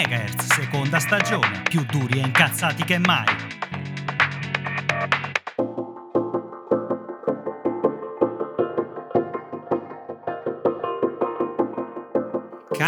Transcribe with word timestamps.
MHz, 0.00 0.54
seconda 0.54 0.98
stagione, 0.98 1.60
più 1.62 1.84
duri 1.84 2.20
e 2.20 2.24
incazzati 2.24 2.84
che 2.84 2.98
mai. 2.98 3.49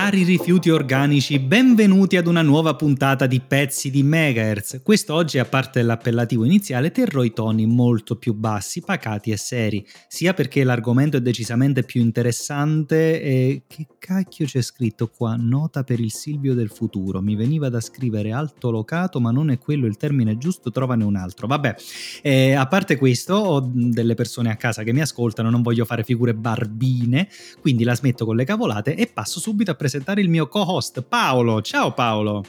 Cari 0.03 0.25
rifiuti 0.25 0.69
organici, 0.69 1.39
benvenuti 1.39 2.17
ad 2.17 2.27
una 2.27 2.43
nuova 2.43 2.75
puntata 2.75 3.29
di 3.29 3.39
Pezzi 3.39 3.89
di 3.89 4.03
Megahertz. 4.03 4.81
Quest'oggi, 4.83 5.39
a 5.39 5.45
parte 5.45 5.81
l'appellativo 5.81 6.45
iniziale, 6.45 6.91
terrò 6.91 7.23
i 7.23 7.33
toni 7.33 7.67
molto 7.67 8.17
più 8.17 8.35
bassi, 8.35 8.81
pacati 8.81 9.31
e 9.31 9.37
seri, 9.37 9.87
sia 10.09 10.35
perché 10.35 10.65
l'argomento 10.65 11.19
è 11.19 11.21
decisamente 11.21 11.85
più 11.85 12.01
interessante 12.01 13.23
e... 13.23 13.63
Che 13.69 13.87
cacchio 14.01 14.45
c'è 14.45 14.61
scritto 14.61 15.07
qua? 15.07 15.37
Nota 15.37 15.85
per 15.85 16.01
il 16.01 16.11
Silvio 16.11 16.55
del 16.55 16.71
futuro. 16.71 17.23
Mi 17.23 17.37
veniva 17.37 17.69
da 17.69 17.81
scrivere 17.81 18.33
alto 18.33 18.73
locato, 18.73 19.21
ma 19.21 19.31
non 19.31 19.51
è 19.51 19.59
quello 19.59 19.87
il 19.87 19.97
termine 19.97 20.37
giusto, 20.37 20.73
trovane 20.73 21.05
un 21.05 21.15
altro. 21.15 21.47
Vabbè, 21.47 21.77
eh, 22.23 22.55
a 22.55 22.67
parte 22.67 22.97
questo, 22.97 23.35
ho 23.35 23.71
delle 23.73 24.15
persone 24.15 24.51
a 24.51 24.57
casa 24.57 24.83
che 24.83 24.93
mi 24.93 25.01
ascoltano, 25.01 25.49
non 25.49 25.63
voglio 25.63 25.85
fare 25.85 26.03
figure 26.03 26.35
barbine, 26.35 27.29
quindi 27.61 27.85
la 27.85 27.95
smetto 27.95 28.25
con 28.25 28.35
le 28.35 28.45
cavolate 28.45 28.97
e 28.97 29.07
passo 29.07 29.39
subito 29.39 29.71
a 29.71 29.75
presentare 29.75 29.91
il 30.21 30.29
mio 30.29 30.49
co-host 30.49 31.03
Paolo. 31.03 31.61
Ciao 31.61 31.93
Paolo. 31.93 32.45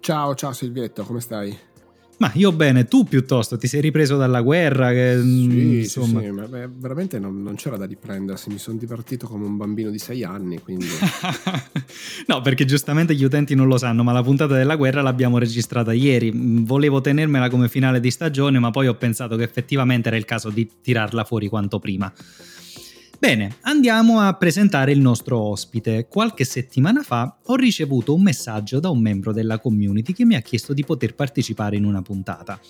Ciao, 0.00 0.34
ciao 0.34 0.52
Silvietto, 0.52 1.04
come 1.04 1.20
stai? 1.20 1.66
Ma 2.18 2.32
io 2.34 2.50
bene, 2.50 2.86
tu 2.86 3.04
piuttosto, 3.04 3.56
ti 3.56 3.68
sei 3.68 3.80
ripreso 3.80 4.16
dalla 4.16 4.40
guerra? 4.40 4.90
Che, 4.90 5.20
sì, 5.20 5.78
insomma... 5.78 6.20
sì, 6.20 6.26
sì, 6.26 6.32
beh, 6.32 6.68
veramente 6.74 7.20
non, 7.20 7.40
non, 7.42 7.54
c'era 7.54 7.76
da 7.76 7.86
riprendersi, 7.86 8.50
mi 8.50 8.58
sono 8.58 8.76
divertito 8.76 9.28
come 9.28 9.44
un 9.44 9.56
bambino 9.56 9.88
di 9.90 9.98
sei 9.98 10.24
anni, 10.24 10.58
quindi... 10.58 10.86
no, 12.26 12.40
perché 12.40 12.64
giustamente 12.64 13.14
gli 13.14 13.22
utenti 13.22 13.54
non 13.54 13.68
lo 13.68 13.78
sanno, 13.78 14.02
ma 14.02 14.10
la 14.10 14.22
puntata 14.22 14.54
della 14.54 14.74
guerra 14.74 15.00
l'abbiamo 15.00 15.38
registrata 15.38 15.92
ieri. 15.92 16.32
Volevo 16.34 17.00
tenermela 17.00 17.48
come 17.48 17.68
finale 17.68 18.00
di 18.00 18.10
stagione, 18.10 18.58
ma 18.58 18.72
poi 18.72 18.88
ho 18.88 18.94
pensato 18.94 19.36
che 19.36 19.44
effettivamente 19.44 20.08
era 20.08 20.16
il 20.16 20.24
caso 20.24 20.50
di 20.50 20.68
tirarla 20.82 21.22
fuori 21.22 21.46
quanto 21.46 21.78
prima. 21.78 22.12
Bene, 23.20 23.56
andiamo 23.62 24.20
a 24.20 24.32
presentare 24.34 24.92
il 24.92 25.00
nostro 25.00 25.40
ospite. 25.40 26.06
Qualche 26.08 26.44
settimana 26.44 27.02
fa 27.02 27.38
ho 27.46 27.56
ricevuto 27.56 28.14
un 28.14 28.22
messaggio 28.22 28.78
da 28.78 28.90
un 28.90 29.00
membro 29.00 29.32
della 29.32 29.58
community 29.58 30.12
che 30.12 30.24
mi 30.24 30.36
ha 30.36 30.40
chiesto 30.40 30.72
di 30.72 30.84
poter 30.84 31.16
partecipare 31.16 31.74
in 31.74 31.84
una 31.84 32.00
puntata. 32.00 32.60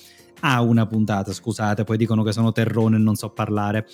Ah, 0.41 0.63
una 0.63 0.87
puntata, 0.87 1.35
scusate, 1.35 1.85
poi 1.85 1.99
dicono 1.99 2.23
che 2.23 2.33
sono 2.33 2.53
terrone 2.53 2.97
e 2.97 2.99
non 2.99 3.15
so 3.15 3.29
parlare. 3.29 3.87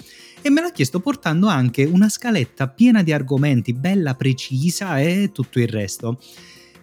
E 0.43 0.49
me 0.49 0.61
l'ha 0.61 0.71
chiesto 0.71 1.01
portando 1.01 1.49
anche 1.49 1.83
una 1.83 2.09
scaletta 2.09 2.69
piena 2.69 3.03
di 3.03 3.13
argomenti, 3.13 3.73
bella 3.73 4.15
precisa 4.15 5.01
e 5.01 5.31
tutto 5.33 5.59
il 5.59 5.67
resto. 5.67 6.21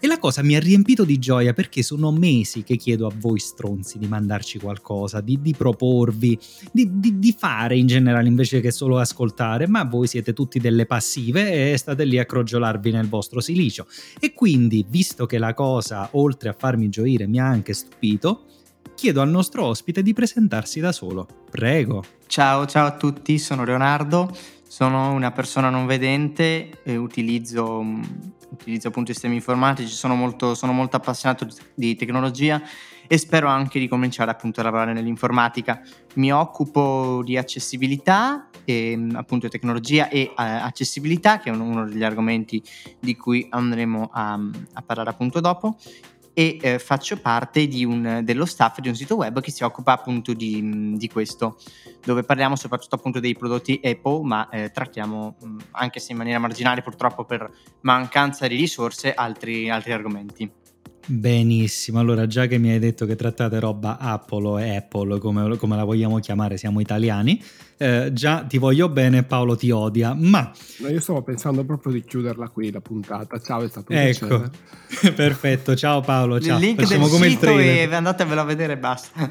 E 0.04 0.08
la 0.08 0.18
cosa 0.18 0.42
mi 0.42 0.56
ha 0.56 0.60
riempito 0.60 1.06
di 1.06 1.20
gioia 1.20 1.54
perché 1.54 1.84
sono 1.84 2.12
mesi 2.12 2.64
che 2.64 2.76
chiedo 2.76 3.06
a 3.06 3.14
voi 3.16 3.38
stronzi 3.38 4.00
di 4.00 4.08
mandarci 4.08 4.58
qualcosa, 4.58 5.22
di, 5.22 5.40
di 5.40 5.54
proporvi, 5.54 6.40
di, 6.72 6.90
di, 7.00 7.20
di, 7.20 7.36
fare 7.38 7.78
in 7.78 7.86
generale 7.86 8.28
invece 8.28 8.62
che 8.62 8.72
solo 8.72 8.98
ascoltare, 8.98 9.68
ma 9.68 9.84
voi 9.84 10.08
siete 10.08 10.34
tutti 10.34 10.58
delle 10.58 10.88
passive 10.88 11.72
e 11.72 11.78
state 11.78 12.04
lì 12.06 12.18
a 12.18 12.26
crogiolarvi 12.26 12.90
nel 12.90 13.08
vostro 13.08 13.42
silicio. 13.42 13.86
E 14.20 14.34
quindi, 14.34 14.84
visto 14.90 15.28
che 15.28 15.38
la 15.38 15.54
cosa, 15.54 16.10
oltre 16.14 16.50
a 16.50 16.56
farmi 16.58 16.90
gioire, 16.90 17.28
mi 17.28 17.40
ha 17.40 17.46
anche 17.46 17.74
stupito, 17.74 18.46
chiedo 18.96 19.22
al 19.22 19.30
nostro 19.30 19.66
ospite 19.66 20.02
di 20.02 20.14
presentarsi 20.14 20.80
da 20.80 20.92
solo. 20.92 21.28
Prego. 21.52 22.04
Ciao, 22.26 22.66
ciao 22.66 22.88
a 22.88 22.98
tutti, 22.98 23.38
sono 23.38 23.64
Leonardo, 23.64 24.36
sono 24.68 25.14
una 25.14 25.32
persona 25.32 25.70
non 25.70 25.86
vedente 25.86 26.72
e 26.84 26.96
utilizzo 26.96 27.86
utilizzo 28.52 28.90
appunto 28.90 29.12
sistemi 29.12 29.36
informatici, 29.36 29.94
sono 29.94 30.16
molto, 30.16 30.56
sono 30.56 30.72
molto 30.72 30.98
appassionato 30.98 31.48
di 31.74 31.96
tecnologia 31.96 32.62
e 33.08 33.18
spero 33.18 33.48
anche 33.48 33.80
di 33.80 33.88
cominciare 33.88 34.32
appunto 34.32 34.62
a 34.62 34.64
lavorare 34.64 34.94
nell'informatica. 34.94 35.82
Mi 36.16 36.32
occupo 36.32 37.22
di 37.24 37.38
accessibilità, 37.38 38.50
e, 38.64 39.08
appunto 39.14 39.50
tecnologia 39.50 40.08
e 40.08 40.30
uh, 40.30 40.34
accessibilità, 40.36 41.40
che 41.40 41.50
è 41.50 41.54
uno 41.54 41.86
degli 41.86 42.04
argomenti 42.04 42.62
di 43.00 43.16
cui 43.18 43.48
andremo 43.50 44.10
a, 44.14 44.40
a 44.74 44.82
parlare 44.82 45.10
appunto 45.10 45.40
dopo 45.40 45.78
e 46.34 46.58
eh, 46.62 46.80
faccio 46.80 47.18
parte 47.18 47.68
un, 47.84 48.22
dello 48.24 48.46
staff 48.46 48.80
di 48.80 48.88
un 48.88 48.96
sito 48.96 49.16
web 49.16 49.42
che 49.42 49.52
si 49.52 49.64
occupa 49.64 49.94
appunto 49.94 50.34
di, 50.34 50.96
di, 50.96 51.10
questo, 51.10 51.58
dove 52.04 52.24
parliamo 52.24 52.56
soprattutto 52.56 52.96
appunto 52.96 53.20
dei 53.20 53.36
prodotti 53.36 53.80
Apple, 53.84 54.22
ma 54.24 54.50
eh, 54.50 54.72
trattiamo 54.72 55.36
mh, 55.40 55.58
anche 55.72 56.00
se 56.00 56.12
in 56.12 56.18
maniera 56.18 56.40
marginale 56.40 56.82
purtroppo 56.82 57.26
per 57.26 57.50
mancanza 57.82 58.48
di 58.48 58.56
risorse 58.56 59.14
altri, 59.14 59.70
altri 59.70 59.92
argomenti. 59.92 60.61
Benissimo, 61.06 62.00
allora 62.00 62.28
già 62.28 62.46
che 62.46 62.58
mi 62.58 62.70
hai 62.70 62.80
detto 62.80 63.06
che 63.06 63.16
trattate 63.16 63.60
roba 63.60 63.98
Apple 63.98 64.48
o 64.48 64.56
Apple, 64.58 65.20
come, 65.20 65.58
come 65.58 65.76
la 65.76 65.84
vogliamo 65.84 66.20
chiamare, 66.20 66.58
siamo 66.58 66.80
italiani, 66.80 67.42
eh, 67.78 68.12
già 68.14 68.44
ti 68.48 68.58
voglio 68.58 68.88
bene, 68.90 69.24
Paolo 69.24 69.56
ti 69.56 69.72
odia, 69.72 70.14
ma... 70.14 70.52
No, 70.78 70.88
io 70.88 71.00
stavo 71.00 71.22
pensando 71.24 71.64
proprio 71.64 71.92
di 71.94 72.04
chiuderla 72.04 72.50
qui 72.50 72.72
la 72.72 72.82
puntata, 72.82 73.40
ciao 73.40 73.64
è 73.64 73.70
stato 73.70 73.92
un 73.92 73.98
ecco. 73.98 74.50
Perfetto, 75.16 75.76
ciao 75.76 76.02
Paolo, 76.02 76.40
ciao. 76.40 76.58
Il 76.58 76.64
link 76.64 76.82
Facciamo 76.82 77.04
del 77.04 77.12
come 77.12 77.30
sito 77.30 77.58
e 77.58 77.90
andatevelo 77.92 78.42
a 78.42 78.46
vedere 78.46 78.74
e 78.74 78.78
basta. 78.78 79.30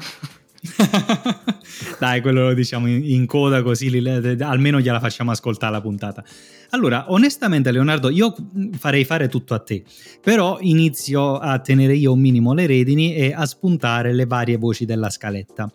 Dai, 1.99 2.21
quello 2.21 2.47
lo 2.47 2.53
diciamo 2.53 2.87
in, 2.87 3.03
in 3.03 3.25
coda 3.25 3.61
così 3.61 3.89
li, 3.89 4.41
almeno 4.41 4.79
gliela 4.79 4.99
facciamo 4.99 5.31
ascoltare 5.31 5.71
la 5.71 5.81
puntata. 5.81 6.23
Allora, 6.71 7.11
onestamente 7.11 7.71
Leonardo, 7.71 8.09
io 8.09 8.33
farei 8.77 9.03
fare 9.03 9.27
tutto 9.27 9.53
a 9.53 9.59
te, 9.59 9.83
però 10.21 10.57
inizio 10.61 11.37
a 11.37 11.59
tenere 11.59 11.95
io 11.95 12.13
un 12.13 12.19
minimo 12.19 12.53
le 12.53 12.65
redini 12.65 13.13
e 13.13 13.33
a 13.33 13.45
spuntare 13.45 14.13
le 14.13 14.25
varie 14.25 14.57
voci 14.57 14.85
della 14.85 15.09
scaletta. 15.09 15.71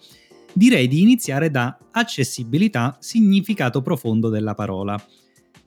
Direi 0.53 0.89
di 0.89 1.03
iniziare 1.03 1.51
da 1.51 1.77
accessibilità, 1.91 2.97
significato 2.99 3.83
profondo 3.83 4.31
della 4.31 4.55
parola. 4.55 4.99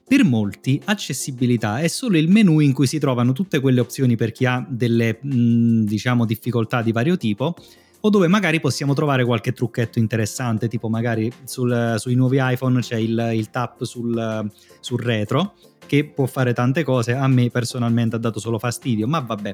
Per 0.07 0.23
molti 0.23 0.81
accessibilità 0.85 1.79
è 1.79 1.87
solo 1.87 2.17
il 2.17 2.27
menu 2.27 2.59
in 2.61 2.73
cui 2.73 2.87
si 2.87 2.97
trovano 2.97 3.31
tutte 3.31 3.59
quelle 3.59 3.79
opzioni 3.79 4.15
per 4.15 4.31
chi 4.31 4.45
ha 4.45 4.65
delle, 4.67 5.19
diciamo, 5.21 6.25
difficoltà 6.25 6.81
di 6.81 6.91
vario 6.91 7.15
tipo 7.15 7.55
o 8.01 8.09
dove 8.09 8.27
magari 8.27 8.59
possiamo 8.59 8.93
trovare 8.93 9.25
qualche 9.25 9.51
trucchetto 9.51 9.99
interessante, 9.99 10.67
tipo 10.67 10.89
magari 10.89 11.31
sul, 11.43 11.95
sui 11.97 12.15
nuovi 12.15 12.37
iPhone 12.39 12.79
c'è 12.79 12.97
il, 12.97 13.31
il 13.33 13.49
tap 13.49 13.83
sul, 13.83 14.49
sul, 14.79 14.99
retro 14.99 15.55
che 15.85 16.05
può 16.05 16.25
fare 16.25 16.53
tante 16.53 16.83
cose, 16.83 17.13
a 17.13 17.27
me 17.27 17.49
personalmente 17.49 18.15
ha 18.15 18.19
dato 18.19 18.39
solo 18.39 18.59
fastidio, 18.59 19.07
ma 19.07 19.19
vabbè. 19.19 19.53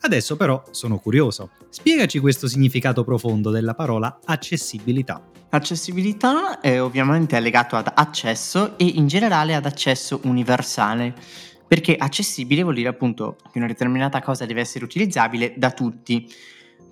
Adesso 0.00 0.36
però 0.36 0.62
sono 0.72 0.98
curioso, 0.98 1.50
spiegaci 1.70 2.18
questo 2.18 2.48
significato 2.48 3.02
profondo 3.02 3.50
della 3.50 3.74
parola 3.74 4.18
accessibilità. 4.24 5.22
Accessibilità 5.48 6.60
è 6.60 6.82
ovviamente 6.82 7.38
legato 7.40 7.76
ad 7.76 7.90
accesso 7.94 8.76
e 8.76 8.84
in 8.84 9.06
generale 9.06 9.54
ad 9.54 9.64
accesso 9.64 10.20
universale 10.24 11.14
perché 11.66 11.96
accessibile 11.96 12.62
vuol 12.62 12.74
dire 12.74 12.88
appunto 12.88 13.36
che 13.50 13.58
una 13.58 13.66
determinata 13.66 14.20
cosa 14.20 14.44
deve 14.44 14.60
essere 14.60 14.84
utilizzabile 14.84 15.54
da 15.56 15.70
tutti 15.72 16.28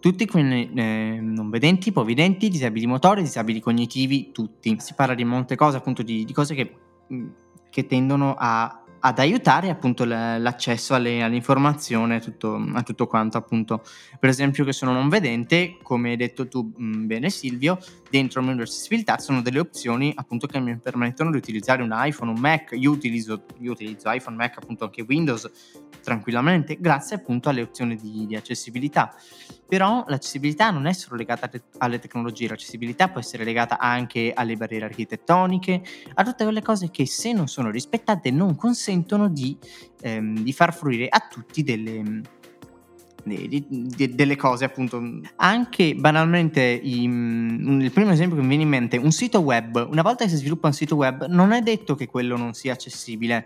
tutti 0.05 0.27
quelli 0.27 0.71
eh, 0.75 1.19
non 1.19 1.49
vedenti, 1.49 1.89
ipovedenti, 1.89 2.51
disabili 2.51 2.85
motori, 2.85 3.23
disabili 3.23 3.59
cognitivi, 3.59 4.33
tutti. 4.33 4.77
Si 4.79 4.93
parla 4.93 5.15
di 5.15 5.25
molte 5.25 5.57
cose, 5.57 5.79
appunto 5.79 6.03
di, 6.03 6.27
di 6.27 6.33
cose 6.35 6.55
che, 6.55 6.77
che 7.71 7.87
tendono 7.87 8.35
a 8.39 8.85
ad 9.07 9.19
aiutare 9.19 9.69
appunto 9.69 10.07
l'accesso 10.07 10.95
alle, 10.95 11.23
all'informazione, 11.23 12.21
tutto, 12.21 12.55
a 12.73 12.83
tutto 12.83 13.07
quanto 13.07 13.37
appunto. 13.37 13.83
Per 14.19 14.31
esempio 14.31 14.65
che 14.65 14.73
sono 14.73 14.93
non 14.93 15.11
vedente, 15.11 15.77
come 15.83 16.11
hai 16.11 16.17
detto 16.17 16.49
tu 16.49 16.73
mh, 16.75 17.05
bene 17.05 17.29
Silvio, 17.29 17.79
dentro 18.09 18.41
il 18.41 18.55
di 18.55 18.63
accessibilità 18.63 19.19
sono 19.19 19.43
delle 19.43 19.59
opzioni 19.59 20.11
appunto 20.15 20.47
che 20.47 20.59
mi 20.59 20.79
permettono 20.79 21.31
di 21.31 21.37
utilizzare 21.37 21.83
un 21.83 21.93
iPhone, 21.95 22.31
un 22.31 22.41
Mac, 22.41 22.71
io 22.73 22.91
utilizzo, 22.91 23.45
io 23.59 23.73
utilizzo 23.73 24.11
iPhone, 24.11 24.37
Mac, 24.37 24.57
appunto 24.57 24.85
anche 24.85 25.05
Windows 25.07 25.51
tranquillamente, 26.03 26.79
grazie 26.81 27.17
appunto 27.17 27.51
alle 27.51 27.61
opzioni 27.61 27.97
di, 27.97 28.27
di 28.27 28.37
accessibilità. 28.37 29.15
Però 29.75 30.05
l'accessibilità 30.07 30.71
non 30.71 30.87
è 30.87 30.93
solo 30.93 31.17
legata 31.17 31.51
alle 31.79 31.99
tecnologie, 31.99 32.47
l'accessibilità 32.47 33.09
può 33.09 33.19
essere 33.19 33.43
legata 33.43 33.77
anche 33.77 34.33
alle 34.33 34.55
barriere 34.55 34.85
architettoniche, 34.85 35.83
a 36.15 36.23
tutte 36.23 36.45
quelle 36.45 36.63
cose 36.63 36.93
che 36.93 37.09
se 37.09 37.33
non 37.33 37.49
sono 37.49 37.71
rispettate 37.71 38.31
non 38.31 38.55
consentono 38.55 39.29
di, 39.29 39.59
ehm, 40.01 40.39
di 40.39 40.53
far 40.53 40.73
fruire 40.73 41.09
a 41.09 41.27
tutti 41.29 41.65
delle, 41.65 42.23
di, 43.25 43.67
di, 43.69 44.15
delle 44.15 44.37
cose 44.37 44.65
appunto. 44.65 45.03
Anche 45.35 45.97
banalmente 45.97 46.63
i, 46.63 47.03
il 47.03 47.91
primo 47.93 48.13
esempio 48.13 48.37
che 48.37 48.43
mi 48.43 48.49
viene 48.51 48.63
in 48.63 48.69
mente 48.69 48.97
un 48.97 49.11
sito 49.11 49.41
web. 49.41 49.89
Una 49.91 50.03
volta 50.03 50.23
che 50.23 50.31
si 50.31 50.37
sviluppa 50.37 50.69
un 50.69 50.73
sito 50.73 50.95
web 50.95 51.27
non 51.27 51.51
è 51.51 51.63
detto 51.63 51.97
che 51.97 52.07
quello 52.07 52.37
non 52.37 52.55
sia 52.55 52.75
accessibile. 52.75 53.45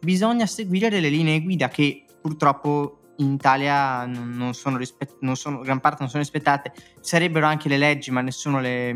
Bisogna 0.00 0.46
seguire 0.46 0.88
delle 0.88 1.10
linee 1.10 1.42
guida 1.42 1.68
che 1.68 2.06
purtroppo 2.22 3.01
in 3.16 3.32
Italia 3.32 4.06
non 4.06 4.54
sono, 4.54 4.76
rispett- 4.76 5.18
non 5.20 5.36
sono 5.36 5.60
gran 5.60 5.80
parte 5.80 5.98
non 6.00 6.08
sono 6.08 6.22
rispettate. 6.22 6.72
Sarebbero 7.00 7.46
anche 7.46 7.68
le 7.68 7.78
leggi 7.78 8.10
ma 8.10 8.20
nessuno 8.20 8.60
le, 8.60 8.92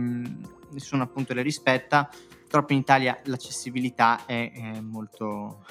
nessuno 0.71 1.03
appunto 1.03 1.35
le 1.35 1.43
rispetta. 1.43 2.09
Purtroppo 2.41 2.73
in 2.73 2.79
Italia 2.79 3.19
l'accessibilità 3.25 4.25
è, 4.25 4.53
è 4.53 4.81
molto 4.81 5.65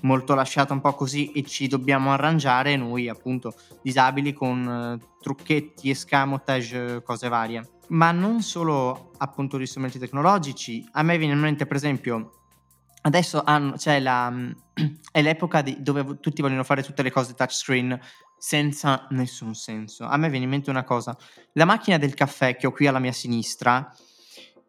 molto 0.00 0.34
lasciata 0.34 0.72
un 0.72 0.80
po' 0.80 0.94
così 0.94 1.32
e 1.32 1.42
ci 1.42 1.68
dobbiamo 1.68 2.12
arrangiare 2.12 2.76
noi 2.76 3.08
appunto 3.08 3.54
disabili 3.82 4.32
con 4.32 4.98
uh, 5.00 5.18
trucchetti, 5.20 5.90
escamotage, 5.90 7.02
cose 7.02 7.28
varie. 7.28 7.68
Ma 7.88 8.10
non 8.10 8.42
solo 8.42 9.12
appunto 9.18 9.58
gli 9.58 9.66
strumenti 9.66 9.98
tecnologici, 9.98 10.86
a 10.92 11.02
me 11.02 11.18
viene 11.18 11.34
in 11.34 11.40
mente 11.40 11.66
per 11.66 11.76
esempio 11.76 12.35
adesso 13.06 13.42
hanno, 13.44 13.72
c'è 13.72 14.00
la, 14.00 14.32
è 15.12 15.22
l'epoca 15.22 15.62
di, 15.62 15.76
dove 15.80 16.18
tutti 16.20 16.42
vogliono 16.42 16.64
fare 16.64 16.82
tutte 16.82 17.02
le 17.02 17.10
cose 17.10 17.34
touchscreen 17.34 17.98
senza 18.36 19.06
nessun 19.10 19.54
senso. 19.54 20.04
A 20.04 20.16
me 20.16 20.28
viene 20.28 20.44
in 20.44 20.50
mente 20.50 20.70
una 20.70 20.84
cosa, 20.84 21.16
la 21.52 21.64
macchina 21.64 21.96
del 21.96 22.14
caffè 22.14 22.56
che 22.56 22.66
ho 22.66 22.72
qui 22.72 22.86
alla 22.86 22.98
mia 22.98 23.12
sinistra, 23.12 23.90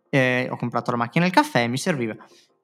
eh, 0.09 0.47
ho 0.49 0.55
comprato 0.55 0.91
la 0.91 0.97
macchina 0.97 1.25
del 1.25 1.33
caffè 1.33 1.63
e 1.63 1.67
mi 1.67 1.77
serviva 1.77 2.15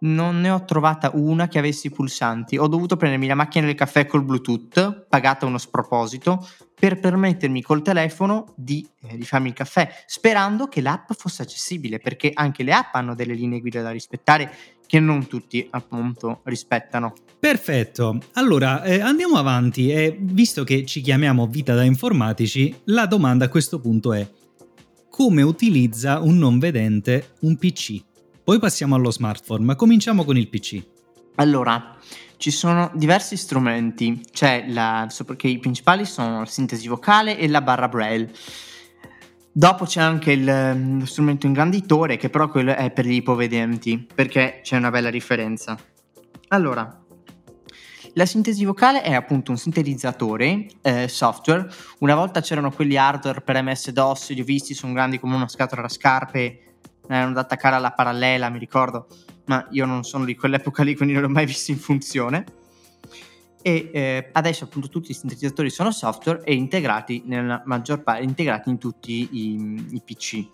non 0.04 0.40
ne 0.40 0.50
ho 0.50 0.64
trovata 0.66 1.12
una 1.14 1.48
che 1.48 1.60
avesse 1.60 1.88
i 1.88 1.92
pulsanti. 1.92 2.58
Ho 2.58 2.68
dovuto 2.68 2.96
prendermi 2.98 3.28
la 3.28 3.36
macchina 3.36 3.66
del 3.66 3.76
caffè 3.76 4.06
col 4.06 4.24
Bluetooth, 4.24 5.06
pagata 5.08 5.46
uno 5.46 5.58
sproposito, 5.58 6.48
per 6.74 7.00
permettermi 7.00 7.62
col 7.62 7.82
telefono 7.82 8.54
di, 8.56 8.86
eh, 9.04 9.18
di, 9.18 9.24
farmi 9.24 9.50
il 9.50 9.54
caffè, 9.54 9.90
sperando 10.06 10.68
che 10.68 10.82
l'app 10.82 11.12
fosse 11.14 11.44
accessibile, 11.44 12.00
perché 12.00 12.32
anche 12.34 12.64
le 12.64 12.74
app 12.74 12.94
hanno 12.96 13.16
delle 13.16 13.34
linee 13.34 13.62
guida 13.62 13.82
da 13.82 13.92
rispettare 13.92 14.54
che 14.86 15.00
non 15.00 15.28
tutti 15.28 15.66
appunto 15.72 16.42
rispettano. 16.44 17.14
Perfetto, 17.40 18.20
allora 18.34 18.84
eh, 18.84 19.00
andiamo 19.00 19.38
avanti 19.38 19.92
e 19.92 20.18
visto 20.20 20.64
che 20.64 20.86
ci 20.86 21.02
chiamiamo 21.02 21.48
Vita 21.48 21.74
da 21.74 21.84
Informatici, 21.84 22.82
la 22.86 23.06
domanda 23.06 23.46
a 23.46 23.50
questo 23.50 23.80
punto 23.80 24.14
è 24.14 24.30
come 25.10 25.42
utilizza 25.42 26.20
un 26.20 26.38
non 26.38 26.60
vedente 26.60 27.36
un 27.42 27.56
PC? 27.56 28.12
Poi 28.44 28.60
passiamo 28.60 28.96
allo 28.96 29.10
smartphone, 29.10 29.64
ma 29.64 29.76
cominciamo 29.78 30.26
con 30.26 30.36
il 30.36 30.50
PC. 30.50 30.84
Allora, 31.36 31.96
ci 32.36 32.52
sono 32.52 32.92
diversi 32.94 33.38
strumenti, 33.38 34.22
c'è 34.34 34.66
la, 34.68 35.08
perché 35.26 35.48
i 35.48 35.60
principali 35.60 36.04
sono 36.04 36.40
la 36.40 36.46
sintesi 36.46 36.90
vocale 36.90 37.38
e 37.38 37.48
la 37.48 37.62
barra 37.62 37.88
braille. 37.88 38.30
Dopo 39.50 39.86
c'è 39.86 40.02
anche 40.02 40.34
il, 40.34 40.98
lo 41.00 41.06
strumento 41.06 41.46
ingranditore, 41.46 42.18
che 42.18 42.30
però 42.30 42.50
quello 42.50 42.76
è 42.76 42.92
per 42.92 43.06
gli 43.06 43.14
ipovedenti, 43.14 44.06
perché 44.14 44.60
c'è 44.62 44.76
una 44.76 44.90
bella 44.90 45.10
differenza. 45.10 45.78
Allora, 46.50 47.02
la 48.16 48.26
sintesi 48.26 48.66
vocale 48.66 49.04
è 49.04 49.14
appunto 49.14 49.52
un 49.52 49.58
sintetizzatore 49.58 50.68
eh, 50.82 51.08
software. 51.08 51.70
Una 52.00 52.16
volta 52.16 52.42
c'erano 52.42 52.72
quelli 52.72 52.98
hardware 52.98 53.40
per 53.40 53.64
MS-DOS, 53.64 54.34
li 54.34 54.42
ho 54.42 54.44
visti, 54.44 54.74
sono 54.74 54.92
grandi 54.92 55.18
come 55.18 55.36
una 55.36 55.48
scatola 55.48 55.84
da 55.84 55.88
scarpe 55.88 56.73
erano 57.08 57.34
da 57.34 57.42
attaccare 57.42 57.76
alla 57.76 57.92
parallela, 57.92 58.50
mi 58.50 58.60
ricordo, 58.60 59.08
ma 59.46 59.68
io 59.72 59.86
non 59.86 60.04
sono 60.04 60.26
di 60.26 60.36
quell'epoca 60.36 60.84
lì, 60.84 60.96
quindi 60.96 61.14
non 61.14 61.24
l'ho 61.24 61.30
mai 61.30 61.46
visto 61.46 61.72
in 61.72 61.78
funzione. 61.78 62.46
E 63.62 63.90
eh, 63.94 64.30
adesso 64.34 64.66
appunto 64.66 64.90
tutti 64.90 65.12
i 65.12 65.14
sintetizzatori 65.14 65.70
sono 65.70 65.92
software 65.92 66.44
e 66.44 66.54
integrati 66.54 67.24
nella 67.26 67.62
maggior 67.66 68.04
parte, 68.04 68.24
integrati 68.24 68.70
in 68.70 68.78
tutti 68.78 69.30
i, 69.32 69.88
i 69.92 70.02
PC. 70.04 70.46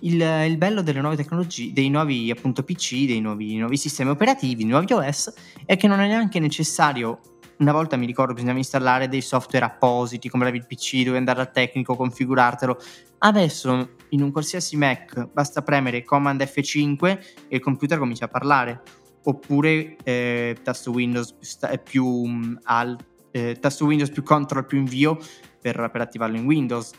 Il, 0.00 0.20
il, 0.20 0.56
bello 0.58 0.82
delle 0.82 1.00
nuove 1.00 1.16
tecnologie, 1.16 1.72
dei 1.72 1.88
nuovi 1.88 2.30
appunto 2.30 2.62
PC, 2.62 3.06
dei 3.06 3.20
nuovi, 3.20 3.56
nuovi 3.56 3.76
sistemi 3.76 4.10
operativi, 4.10 4.56
dei 4.56 4.66
nuovi 4.66 4.92
OS, 4.92 5.32
è 5.64 5.76
che 5.76 5.88
non 5.88 6.00
è 6.00 6.06
neanche 6.06 6.38
necessario 6.38 7.37
una 7.58 7.72
volta 7.72 7.96
mi 7.96 8.06
ricordo 8.06 8.32
bisognava 8.32 8.58
installare 8.58 9.08
dei 9.08 9.20
software 9.20 9.64
appositi 9.64 10.28
come 10.28 10.48
il 10.50 10.66
PC, 10.66 10.98
dovevi 10.98 11.16
andare 11.16 11.40
al 11.40 11.50
tecnico, 11.50 11.96
configurartelo. 11.96 12.78
Adesso 13.18 13.88
in 14.10 14.22
un 14.22 14.30
qualsiasi 14.30 14.76
Mac 14.76 15.28
basta 15.32 15.62
premere 15.62 16.04
Command 16.04 16.40
F5 16.40 17.18
e 17.48 17.56
il 17.56 17.60
computer 17.60 17.98
comincia 17.98 18.26
a 18.26 18.28
parlare. 18.28 18.82
Oppure 19.24 19.96
eh, 20.04 20.56
tasto 20.62 20.92
Windows 20.92 21.34
più 21.82 22.56
al, 22.62 22.96
eh, 23.32 23.56
tasto 23.60 23.84
Windows 23.84 24.10
più 24.10 24.22
Control 24.22 24.64
più 24.64 24.78
invio 24.78 25.18
per, 25.60 25.90
per 25.92 26.00
attivarlo 26.00 26.36
in 26.36 26.44
Windows. 26.44 26.92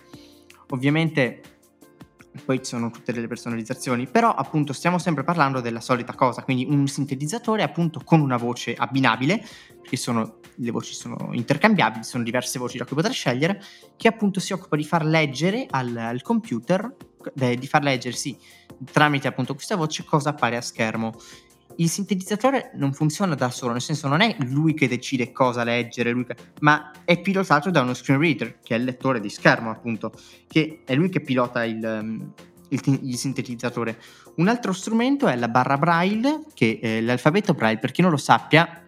Ovviamente 0.71 1.41
poi 2.39 2.57
ci 2.59 2.65
sono 2.65 2.89
tutte 2.91 3.13
delle 3.13 3.27
personalizzazioni, 3.27 4.07
però 4.07 4.33
appunto 4.33 4.73
stiamo 4.73 4.97
sempre 4.97 5.23
parlando 5.23 5.61
della 5.61 5.81
solita 5.81 6.13
cosa, 6.13 6.43
quindi 6.43 6.65
un 6.69 6.87
sintetizzatore 6.87 7.63
appunto 7.63 8.01
con 8.03 8.21
una 8.21 8.37
voce 8.37 8.73
abbinabile, 8.75 9.43
perché 9.81 9.97
sono, 9.97 10.39
le 10.55 10.71
voci 10.71 10.93
sono 10.93 11.29
intercambiabili, 11.31 12.03
sono 12.03 12.23
diverse 12.23 12.59
voci 12.59 12.77
da 12.77 12.85
cui 12.85 12.95
poter 12.95 13.13
scegliere, 13.13 13.61
che 13.95 14.07
appunto 14.07 14.39
si 14.39 14.53
occupa 14.53 14.75
di 14.75 14.83
far 14.83 15.05
leggere 15.05 15.65
al, 15.69 15.95
al 15.95 16.21
computer, 16.21 16.95
di 17.33 17.67
far 17.67 17.83
leggere 17.83 18.15
sì, 18.15 18.37
tramite 18.91 19.27
appunto 19.27 19.53
questa 19.53 19.75
voce 19.75 20.03
cosa 20.05 20.29
appare 20.29 20.55
a 20.55 20.61
schermo 20.61 21.13
il 21.79 21.89
sintetizzatore 21.89 22.71
non 22.75 22.93
funziona 22.93 23.35
da 23.35 23.49
solo, 23.49 23.71
nel 23.71 23.81
senso 23.81 24.07
non 24.07 24.21
è 24.21 24.35
lui 24.39 24.73
che 24.73 24.87
decide 24.87 25.31
cosa 25.31 25.63
leggere, 25.63 26.13
che... 26.25 26.35
ma 26.59 26.91
è 27.05 27.19
pilotato 27.19 27.69
da 27.69 27.81
uno 27.81 27.93
screen 27.93 28.19
reader, 28.19 28.59
che 28.61 28.75
è 28.75 28.77
il 28.77 28.83
lettore 28.83 29.19
di 29.19 29.29
schermo 29.29 29.69
appunto, 29.69 30.11
che 30.47 30.81
è 30.85 30.93
lui 30.95 31.09
che 31.09 31.21
pilota 31.21 31.63
il, 31.63 31.83
um, 31.83 32.33
il, 32.69 32.99
il 33.03 33.17
sintetizzatore. 33.17 33.97
Un 34.35 34.49
altro 34.49 34.73
strumento 34.73 35.27
è 35.27 35.35
la 35.35 35.47
barra 35.47 35.77
braille, 35.77 36.43
che 36.53 36.79
è 36.81 37.01
l'alfabeto 37.01 37.53
braille, 37.53 37.79
per 37.79 37.91
chi 37.91 38.01
non 38.01 38.11
lo 38.11 38.17
sappia, 38.17 38.83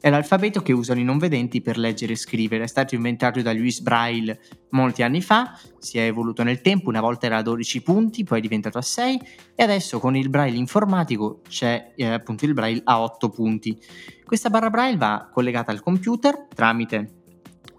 è 0.00 0.08
l'alfabeto 0.08 0.62
che 0.62 0.72
usano 0.72 1.00
i 1.00 1.04
non 1.04 1.18
vedenti 1.18 1.60
per 1.60 1.76
leggere 1.76 2.14
e 2.14 2.16
scrivere. 2.16 2.64
È 2.64 2.66
stato 2.66 2.94
inventato 2.94 3.42
da 3.42 3.52
Louis 3.52 3.80
Braille 3.80 4.40
molti 4.70 5.02
anni 5.02 5.20
fa, 5.20 5.58
si 5.78 5.98
è 5.98 6.02
evoluto 6.02 6.42
nel 6.42 6.60
tempo, 6.62 6.88
una 6.88 7.00
volta 7.00 7.26
era 7.26 7.38
a 7.38 7.42
12 7.42 7.82
punti, 7.82 8.24
poi 8.24 8.38
è 8.38 8.40
diventato 8.40 8.78
a 8.78 8.82
6 8.82 9.20
e 9.54 9.62
adesso 9.62 10.00
con 10.00 10.16
il 10.16 10.30
Braille 10.30 10.56
informatico 10.56 11.40
c'è 11.48 11.92
eh, 11.96 12.06
appunto 12.06 12.46
il 12.46 12.54
Braille 12.54 12.80
a 12.84 13.02
8 13.02 13.28
punti. 13.28 13.78
Questa 14.24 14.48
barra 14.48 14.70
Braille 14.70 14.96
va 14.96 15.28
collegata 15.30 15.70
al 15.70 15.82
computer 15.82 16.46
tramite 16.54 17.18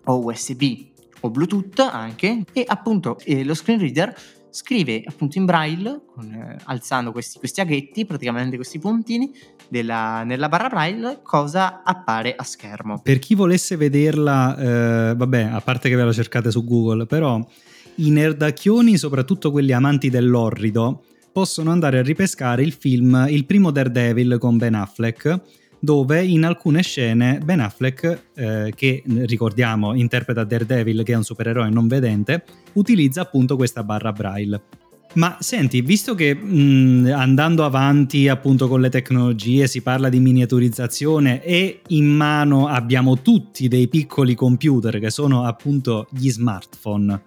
o 0.05 0.25
USB 0.25 0.89
o 1.21 1.29
Bluetooth 1.29 1.79
anche 1.79 2.43
e 2.51 2.63
appunto 2.67 3.17
eh, 3.23 3.43
lo 3.43 3.53
screen 3.53 3.79
reader 3.79 4.15
scrive 4.51 5.03
appunto 5.05 5.37
in 5.37 5.45
braille, 5.45 6.01
con, 6.05 6.31
eh, 6.31 6.57
alzando 6.65 7.11
questi, 7.11 7.39
questi, 7.39 7.61
aghetti, 7.61 8.05
praticamente 8.05 8.55
questi 8.55 8.77
puntini, 8.77 9.31
della, 9.67 10.23
nella 10.23 10.49
barra 10.49 10.67
braille, 10.67 11.19
cosa 11.23 11.81
appare 11.83 12.35
a 12.35 12.43
schermo. 12.43 12.99
Per 13.01 13.19
chi 13.19 13.33
volesse 13.33 13.77
vederla, 13.77 14.57
eh, 14.57 15.15
vabbè, 15.15 15.43
a 15.43 15.61
parte 15.61 15.89
che 15.89 15.95
ve 15.95 16.03
la 16.03 16.13
cercate 16.13 16.51
su 16.51 16.63
Google, 16.63 17.05
però 17.05 17.43
i 17.95 18.09
nerdacchioni, 18.09 18.97
soprattutto 18.97 19.51
quelli 19.51 19.71
amanti 19.71 20.09
dell'orrido, 20.09 21.03
possono 21.31 21.71
andare 21.71 21.99
a 21.99 22.01
ripescare 22.01 22.61
il 22.61 22.73
film 22.73 23.25
Il 23.29 23.45
primo 23.45 23.71
Daredevil 23.71 24.37
con 24.37 24.57
Ben 24.57 24.75
Affleck, 24.75 25.39
dove 25.81 26.23
in 26.23 26.45
alcune 26.45 26.83
scene 26.83 27.39
Ben 27.43 27.59
Affleck, 27.59 28.25
eh, 28.35 28.71
che 28.75 29.03
ricordiamo 29.05 29.95
interpreta 29.95 30.43
Daredevil, 30.43 31.03
che 31.03 31.13
è 31.13 31.17
un 31.17 31.23
supereroe 31.23 31.69
non 31.69 31.87
vedente, 31.87 32.43
utilizza 32.73 33.21
appunto 33.21 33.55
questa 33.55 33.83
barra 33.83 34.13
braille. 34.13 34.61
Ma 35.13 35.35
senti, 35.41 35.81
visto 35.81 36.15
che 36.15 36.33
mh, 36.33 37.11
andando 37.13 37.65
avanti 37.65 38.29
appunto 38.29 38.69
con 38.69 38.79
le 38.79 38.89
tecnologie 38.89 39.67
si 39.67 39.81
parla 39.81 40.07
di 40.07 40.19
miniaturizzazione 40.19 41.43
e 41.43 41.81
in 41.87 42.05
mano 42.05 42.67
abbiamo 42.67 43.21
tutti 43.21 43.67
dei 43.67 43.89
piccoli 43.89 44.35
computer 44.35 44.99
che 44.99 45.09
sono 45.09 45.43
appunto 45.43 46.07
gli 46.11 46.29
smartphone, 46.29 47.21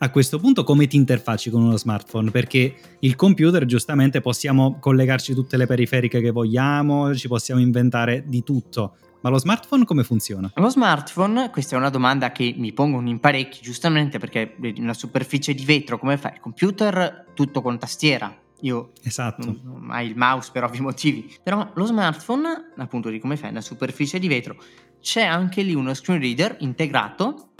a 0.00 0.10
questo 0.10 0.38
punto 0.38 0.64
come 0.64 0.86
ti 0.86 0.96
interfacci 0.96 1.50
con 1.50 1.62
uno 1.62 1.76
smartphone? 1.76 2.30
Perché 2.30 2.74
il 3.00 3.16
computer 3.16 3.64
giustamente 3.64 4.20
possiamo 4.20 4.78
collegarci 4.78 5.34
tutte 5.34 5.56
le 5.56 5.66
periferiche 5.66 6.20
che 6.20 6.30
vogliamo, 6.30 7.14
ci 7.14 7.28
possiamo 7.28 7.60
inventare 7.60 8.24
di 8.26 8.42
tutto. 8.42 8.96
Ma 9.20 9.30
lo 9.30 9.38
smartphone 9.38 9.84
come 9.84 10.04
funziona? 10.04 10.50
Lo 10.54 10.68
smartphone, 10.68 11.50
questa 11.50 11.74
è 11.74 11.78
una 11.78 11.90
domanda 11.90 12.30
che 12.30 12.54
mi 12.56 12.72
pongono 12.72 13.08
in 13.08 13.18
parecchi, 13.18 13.60
giustamente 13.60 14.18
perché 14.18 14.54
una 14.76 14.94
superficie 14.94 15.54
di 15.54 15.64
vetro 15.64 15.98
come 15.98 16.16
fa 16.16 16.32
il 16.32 16.40
computer 16.40 17.26
tutto 17.34 17.60
con 17.60 17.78
tastiera. 17.78 18.32
Io 18.60 18.90
esatto. 19.02 19.46
non, 19.46 19.60
ho 19.74 19.78
mai 19.78 20.08
il 20.08 20.16
mouse 20.16 20.50
per 20.52 20.62
ovvi 20.62 20.80
motivi. 20.80 21.32
Però 21.42 21.68
lo 21.74 21.84
smartphone, 21.86 22.72
appunto 22.76 23.08
di 23.08 23.18
come 23.18 23.36
fai 23.36 23.50
una 23.50 23.60
superficie 23.60 24.20
di 24.20 24.28
vetro, 24.28 24.56
c'è 25.00 25.22
anche 25.22 25.62
lì 25.62 25.74
uno 25.74 25.94
screen 25.94 26.20
reader 26.20 26.56
integrato 26.60 27.50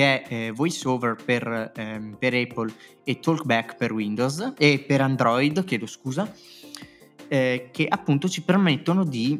che 0.00 0.22
è 0.22 0.34
eh, 0.34 0.50
VoiceOver 0.52 1.16
per, 1.22 1.72
ehm, 1.76 2.16
per, 2.18 2.32
Apple 2.32 2.72
e 3.04 3.20
TalkBack 3.20 3.76
per 3.76 3.92
Windows 3.92 4.54
e 4.56 4.82
per 4.86 5.02
Android, 5.02 5.62
chiedo 5.64 5.86
scusa, 5.86 6.32
eh, 7.28 7.68
che 7.70 7.86
appunto 7.86 8.26
ci 8.26 8.42
permettono 8.42 9.04
di, 9.04 9.38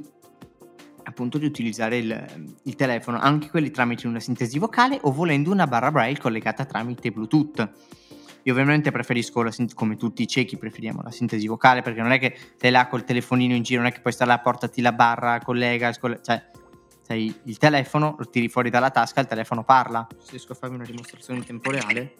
appunto, 1.04 1.38
di 1.38 1.46
utilizzare 1.46 1.96
il, 1.96 2.26
il, 2.64 2.74
telefono, 2.74 3.18
anche 3.18 3.48
quelli 3.48 3.70
tramite 3.70 4.06
una 4.06 4.20
sintesi 4.20 4.58
vocale 4.58 4.98
o 5.00 5.12
volendo 5.12 5.50
una 5.50 5.66
barra 5.66 5.90
braille 5.90 6.18
collegata 6.18 6.66
tramite 6.66 7.10
Bluetooth. 7.10 7.70
Io 8.42 8.52
ovviamente 8.52 8.90
preferisco, 8.90 9.42
la, 9.42 9.52
come 9.74 9.96
tutti 9.96 10.22
i 10.22 10.26
ciechi, 10.26 10.58
preferiamo 10.58 11.00
la 11.02 11.10
sintesi 11.10 11.46
vocale 11.46 11.80
perché 11.80 12.02
non 12.02 12.12
è 12.12 12.18
che 12.18 12.36
sei 12.56 12.70
là 12.70 12.86
col 12.86 13.04
telefonino 13.04 13.54
in 13.54 13.62
giro, 13.62 13.80
non 13.80 13.90
è 13.90 13.94
che 13.94 14.00
puoi 14.00 14.12
stare 14.12 14.30
là, 14.30 14.38
portati 14.40 14.82
la 14.82 14.92
barra, 14.92 15.40
collega, 15.40 15.90
cioè 15.92 16.42
sei 17.10 17.34
il 17.46 17.58
telefono, 17.58 18.14
lo 18.16 18.30
tiri 18.30 18.48
fuori 18.48 18.70
dalla 18.70 18.90
tasca, 18.90 19.20
il 19.20 19.26
telefono 19.26 19.64
parla. 19.64 20.06
Se 20.22 20.30
riesco 20.30 20.52
a 20.52 20.54
farvi 20.54 20.76
una 20.76 20.84
dimostrazione 20.84 21.40
in 21.40 21.44
tempo 21.44 21.72
reale. 21.72 22.14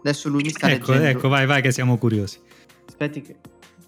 Adesso 0.00 0.28
lui 0.28 0.42
mi 0.42 0.50
sta 0.50 0.70
ecco, 0.70 0.92
leggendo. 0.92 1.18
Ecco, 1.18 1.28
vai, 1.28 1.46
vai, 1.46 1.62
che 1.62 1.72
siamo 1.72 1.96
curiosi. 1.96 2.38
Aspetti 2.86 3.22
che 3.22 3.36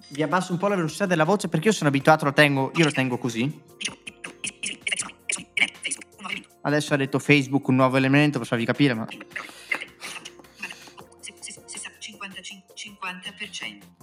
vi 0.09 0.23
abbasso 0.23 0.53
un 0.53 0.59
po' 0.59 0.69
la 0.69 0.77
velocità 0.77 1.05
della 1.05 1.25
voce 1.25 1.49
perché 1.49 1.69
io 1.69 1.75
sono 1.75 1.91
abituato, 1.91 2.25
lo 2.25 2.33
tengo, 2.33 2.73
io 2.75 2.85
lo 2.85 2.91
tengo 2.91 3.19
così. 3.19 3.63
adesso 6.63 6.95
ha 6.95 6.97
detto 6.97 7.19
Facebook 7.19 7.69
un 7.69 7.77
nuovo 7.77 7.99
elemento 7.99 8.39
per 8.39 8.49
farvi 8.49 8.65
capire, 8.65 8.95
ma 8.95 9.07
50%. 9.07 9.27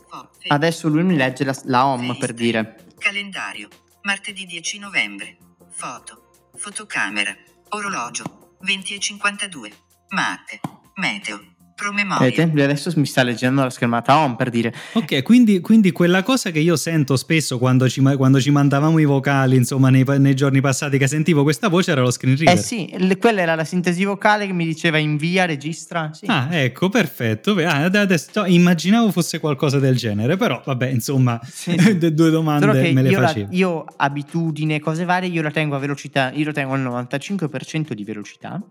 Fo- 0.08 0.30
fe- 0.40 0.48
adesso 0.50 0.88
lui 0.88 1.04
mi 1.04 1.16
legge 1.16 1.44
la, 1.44 1.60
la 1.66 1.88
home 1.88 2.16
per 2.18 2.34
dire. 2.34 2.86
Calendario. 3.00 3.70
Martedì 4.04 4.46
10 4.46 4.80
novembre. 4.80 5.38
Foto. 5.72 6.23
Fotocamera. 6.64 7.36
Orologio. 7.72 8.24
20 8.62 8.94
e 8.94 9.00
52. 9.00 9.70
Matte. 10.12 10.62
Meteo. 10.96 11.53
Promemoria. 11.76 12.30
Vedete? 12.30 12.64
Adesso 12.64 12.92
mi 12.98 13.06
sta 13.06 13.24
leggendo 13.24 13.64
la 13.64 13.70
schermata 13.70 14.18
home 14.18 14.36
per 14.36 14.50
dire. 14.50 14.74
Ok, 14.94 15.22
quindi, 15.24 15.60
quindi 15.60 15.92
quella 15.92 16.22
cosa 16.24 16.52
che 16.52 16.60
io 16.60 16.76
sento 16.76 17.16
spesso 17.18 17.58
quando 17.58 17.90
ci, 17.90 18.02
quando 18.02 18.40
ci 18.40 18.52
mandavamo 18.52 19.00
i 19.00 19.06
vocali, 19.06 19.56
insomma, 19.56 19.90
nei, 19.90 20.04
nei 20.20 20.36
giorni 20.36 20.62
passati, 20.62 20.98
che 20.98 21.08
sentivo 21.08 21.44
questa 21.44 21.68
voce 21.70 21.92
era 21.92 22.02
lo 22.02 22.12
screen 22.12 22.38
reader. 22.38 22.58
Eh 22.58 22.62
sì, 22.62 22.94
le- 22.98 23.18
quella 23.18 23.42
era 23.42 23.56
la 23.56 23.64
sintesi 23.64 24.04
vocale 24.04 24.46
che 24.46 24.54
mi 24.54 24.66
diceva 24.66 24.98
invia, 24.98 25.46
registra. 25.46 26.12
Sì. 26.14 26.26
Ah, 26.28 26.48
ecco, 26.52 26.90
perfetto. 26.90 27.56
Ah, 27.66 27.84
adesso, 27.86 28.30
no, 28.36 28.46
immaginavo 28.46 29.12
fosse 29.12 29.40
qualcosa 29.40 29.80
del 29.80 29.96
genere, 29.96 30.38
però 30.38 30.62
vabbè, 30.64 30.88
insomma, 30.88 31.40
Sì. 31.44 31.76
due 32.14 32.30
domande 32.30 32.92
me 32.94 33.02
le 33.02 33.10
io, 33.10 33.20
la- 33.20 33.28
facevo. 33.28 33.48
io 33.52 33.86
abitudine, 33.98 34.80
cose 34.80 35.06
varie, 35.06 35.30
io 35.30 35.42
la 35.42 35.52
tengo 35.52 35.76
a 35.76 35.80
velocità, 35.80 36.32
io 36.34 36.46
lo 36.46 36.52
tengo 36.52 36.74
al 36.74 36.82
95% 36.82 37.94
di 37.94 38.04
velocità 38.04 38.62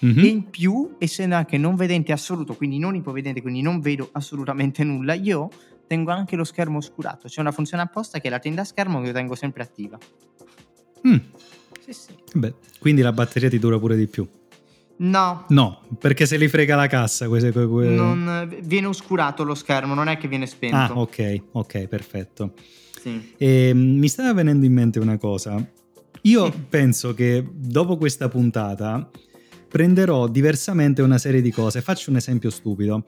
Mhm. 0.00 0.18
e 0.18 0.26
in 0.26 0.50
più, 0.50 0.94
essendo 0.98 1.34
anche 1.36 1.56
non 1.58 1.74
vedente 1.74 2.12
assoluto, 2.12 2.54
quindi 2.54 2.78
non 2.78 2.94
ipovedente, 2.94 3.40
quindi 3.40 3.62
non 3.62 3.80
vedo 3.80 4.08
assolutamente 4.12 4.84
nulla, 4.84 5.14
io 5.14 5.48
tengo 5.86 6.10
anche 6.10 6.36
lo 6.36 6.44
schermo 6.44 6.78
oscurato. 6.78 7.28
C'è 7.28 7.40
una 7.40 7.52
funzione 7.52 7.82
apposta 7.82 8.18
che 8.20 8.26
è 8.26 8.30
la 8.30 8.38
tenda 8.38 8.64
schermo 8.64 9.00
che 9.00 9.06
io 9.08 9.12
tengo 9.12 9.34
sempre 9.34 9.62
attiva. 9.62 9.98
Mm, 11.06 11.16
Sì, 11.80 11.92
sì. 11.92 12.10
beh, 12.34 12.54
quindi 12.80 13.00
la 13.02 13.12
batteria 13.12 13.48
ti 13.48 13.58
dura 13.58 13.78
pure 13.78 13.96
di 13.96 14.06
più. 14.06 14.26
No, 14.98 15.44
No, 15.50 15.82
perché 15.98 16.24
se 16.24 16.38
li 16.38 16.48
frega 16.48 16.74
la 16.74 16.86
cassa. 16.86 17.28
Queste, 17.28 17.52
que- 17.52 17.66
que- 17.68 17.88
non- 17.88 18.56
viene 18.62 18.86
oscurato 18.86 19.44
lo 19.44 19.54
schermo, 19.54 19.92
non 19.94 20.08
è 20.08 20.16
che 20.16 20.26
viene 20.26 20.46
spento. 20.46 20.76
Ah, 20.76 20.90
ok, 20.98 21.42
ok, 21.52 21.86
perfetto. 21.86 22.54
Sì. 22.98 23.34
E, 23.36 23.72
mm, 23.74 23.98
mi 23.98 24.08
stava 24.08 24.32
venendo 24.32 24.64
in 24.64 24.72
mente 24.72 24.98
una 24.98 25.18
cosa. 25.18 25.54
Io 26.22 26.50
Sì. 26.50 26.58
penso 26.68 27.12
che 27.14 27.46
dopo 27.52 27.98
questa 27.98 28.28
puntata 28.28 29.08
prenderò 29.76 30.26
diversamente 30.26 31.02
una 31.02 31.18
serie 31.18 31.42
di 31.42 31.50
cose. 31.50 31.82
Faccio 31.82 32.08
un 32.08 32.16
esempio 32.16 32.48
stupido. 32.48 33.04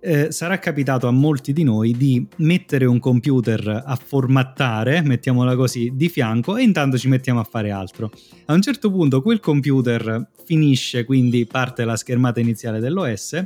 Eh, 0.00 0.32
sarà 0.32 0.58
capitato 0.58 1.06
a 1.06 1.12
molti 1.12 1.52
di 1.52 1.62
noi 1.62 1.96
di 1.96 2.26
mettere 2.38 2.86
un 2.86 2.98
computer 2.98 3.84
a 3.86 3.94
formattare, 3.94 5.00
mettiamola 5.02 5.54
così, 5.54 5.92
di 5.94 6.08
fianco 6.08 6.56
e 6.56 6.64
intanto 6.64 6.98
ci 6.98 7.06
mettiamo 7.06 7.38
a 7.38 7.44
fare 7.44 7.70
altro. 7.70 8.10
A 8.46 8.52
un 8.52 8.60
certo 8.60 8.90
punto 8.90 9.22
quel 9.22 9.38
computer 9.38 10.28
finisce, 10.44 11.04
quindi 11.04 11.46
parte 11.46 11.84
la 11.84 11.94
schermata 11.94 12.40
iniziale 12.40 12.80
dell'OS 12.80 13.44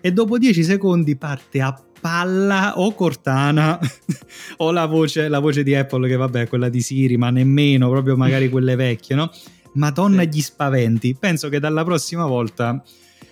e 0.00 0.12
dopo 0.12 0.38
10 0.38 0.62
secondi 0.62 1.16
parte 1.16 1.60
a 1.60 1.76
palla 2.00 2.78
o 2.78 2.94
Cortana 2.94 3.76
o 4.58 4.70
la 4.70 4.86
voce, 4.86 5.26
la 5.26 5.40
voce 5.40 5.64
di 5.64 5.74
Apple 5.74 6.06
che 6.06 6.14
vabbè 6.14 6.42
è 6.42 6.48
quella 6.48 6.68
di 6.68 6.80
Siri 6.80 7.16
ma 7.16 7.30
nemmeno 7.30 7.88
proprio 7.88 8.16
magari 8.16 8.48
quelle 8.50 8.76
vecchie 8.76 9.16
no? 9.16 9.32
Madonna 9.74 10.22
Sì. 10.22 10.28
gli 10.28 10.40
spaventi 10.42 11.14
penso 11.18 11.48
che 11.48 11.58
dalla 11.60 11.84
prossima 11.84 12.26
volta 12.26 12.82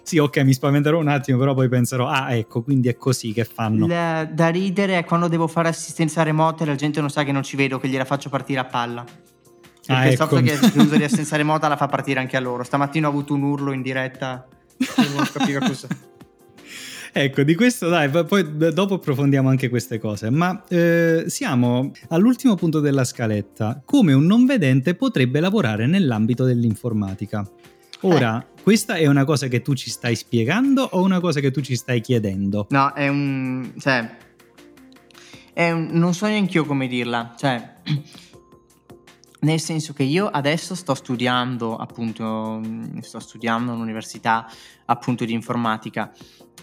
sì 0.05 0.19
ok 0.19 0.39
mi 0.39 0.53
spaventerò 0.53 0.99
un 0.99 1.09
attimo 1.09 1.39
però 1.39 1.55
poi 1.55 1.69
penserò 1.69 2.09
ah 2.09 2.35
ecco 2.35 2.63
quindi 2.63 2.89
è 2.89 2.97
così 2.97 3.33
che 3.33 3.45
fanno 3.45 3.87
Il- 3.87 4.31
da 4.33 4.49
ridere 4.49 4.99
è 4.99 5.05
quando 5.05 5.29
devo 5.29 5.47
fare 5.47 5.69
assistenza 5.69 6.23
remota 6.23 6.65
e 6.65 6.67
la 6.67 6.75
gente 6.75 7.01
non 7.01 7.11
sa 7.11 7.23
che 7.25 7.33
non 7.33 7.43
ci 7.43 7.57
vedo, 7.57 7.79
che 7.79 7.89
gliela 7.89 8.05
faccio 8.05 8.29
partire 8.29 8.61
a 8.61 8.65
palla. 8.65 9.05
Perché 9.05 9.93
Ah, 9.93 10.07
ecco. 10.07 10.17
software 10.17 10.45
che 10.45 10.59
uso 10.79 10.97
di 10.97 11.03
assistenza 11.05 11.37
remota 11.37 11.67
la 11.69 11.77
fa 11.77 11.87
partire 11.89 12.21
anche 12.21 12.37
a 12.37 12.41
loro. 12.41 12.63
Stamattina 12.63 13.07
ho 13.07 13.11
avuto 13.11 13.35
un 13.35 13.43
urlo 13.43 13.73
in 13.73 13.83
diretta. 13.83 14.47
Non 15.15 15.29
capivo 15.33 15.61
cosa. 15.61 15.87
Ecco, 17.15 17.43
di 17.43 17.55
questo 17.55 17.91
dai, 17.91 18.09
poi- 18.09 18.73
dopo 18.73 18.95
approfondiamo 18.95 19.51
anche 19.51 19.69
queste 19.69 19.99
cose, 19.99 20.31
ma 20.31 20.65
eh, 20.67 21.25
siamo 21.27 21.93
all'ultimo 22.09 22.55
punto 22.55 22.81
della 22.81 23.05
scaletta, 23.05 23.83
come 23.85 24.15
un 24.15 24.25
non 24.25 24.47
vedente 24.47 24.95
potrebbe 24.95 25.39
lavorare 25.39 25.87
nell'ambito 25.87 26.45
dell'informatica. 26.45 27.47
Ora, 28.01 28.43
questa 28.63 28.95
è 28.95 29.07
una 29.07 29.25
cosa 29.25 29.49
che 29.49 29.61
tu 29.61 29.75
ci 29.75 29.91
stai 29.91 30.17
spiegando 30.17 30.89
o 30.93 31.03
una 31.03 31.21
cosa 31.21 31.41
che 31.41 31.51
tu 31.51 31.61
ci 31.61 31.77
stai 31.77 32.01
chiedendo? 32.01 32.67
No, 32.71 32.95
è 32.95 33.09
un... 33.09 33.75
cioè... 33.79 34.17
È 35.53 35.71
un, 35.71 35.89
non 35.93 36.15
so 36.15 36.27
neanche 36.27 36.57
io 36.57 36.65
come 36.65 36.89
dirla. 36.89 37.35
Cioè... 37.37 37.75
Nel 39.43 39.59
senso 39.61 39.93
che 39.93 40.05
io 40.05 40.29
adesso 40.29 40.77
sto 40.77 40.95
studiando, 40.95 41.77
appunto, 41.77 42.61
sto 43.01 43.19
studiando 43.19 43.73
all'università 43.73 44.49
appunto 44.87 45.25
di 45.25 45.33
informatica 45.33 46.13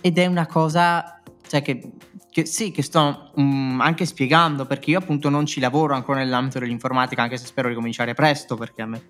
ed 0.01 0.17
è 0.17 0.25
una 0.25 0.45
cosa, 0.45 1.21
cioè 1.47 1.61
che, 1.61 1.91
che 2.31 2.45
sì, 2.45 2.71
che 2.71 2.81
sto 2.81 3.31
mm, 3.39 3.81
anche 3.81 4.05
spiegando 4.05 4.65
perché 4.65 4.91
io 4.91 4.99
appunto 4.99 5.29
non 5.29 5.45
ci 5.45 5.59
lavoro 5.59 5.93
ancora 5.93 6.19
nell'ambito 6.19 6.59
dell'informatica, 6.59 7.21
anche 7.21 7.37
se 7.37 7.45
spero 7.45 7.69
di 7.69 7.75
cominciare 7.75 8.13
presto 8.13 8.55
perché 8.55 8.81
a 8.81 8.85
me 8.85 9.01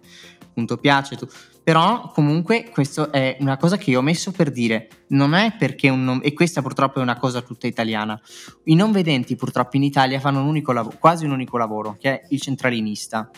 appunto 0.44 0.78
piace. 0.78 1.16
Tu. 1.16 1.28
Però 1.64 2.12
comunque 2.14 2.70
questo 2.72 3.12
è 3.12 3.38
una 3.40 3.58
cosa 3.58 3.78
che 3.78 3.92
io 3.92 4.00
ho 4.00 4.04
messo 4.04 4.32
per 4.32 4.52
dire, 4.52 4.90
non 5.10 5.34
è 5.34 5.56
perché 5.58 5.90
un 5.90 6.04
non- 6.04 6.22
e 6.24 6.34
questa 6.34 6.62
purtroppo 6.62 7.00
è 7.00 7.02
una 7.02 7.18
cosa 7.18 7.42
tutta 7.42 7.68
italiana. 7.68 8.20
I 8.66 8.76
non 8.76 8.92
vedenti 8.92 9.36
purtroppo 9.36 9.78
in 9.78 9.84
Italia 9.84 10.20
fanno 10.20 10.42
un 10.42 10.48
unico 10.48 10.72
lavoro, 10.72 10.98
quasi 10.98 11.26
un 11.26 11.32
unico 11.32 11.58
lavoro, 11.58 11.96
che 12.00 12.22
è 12.22 12.26
il 12.30 12.42
centralinista 12.42 13.30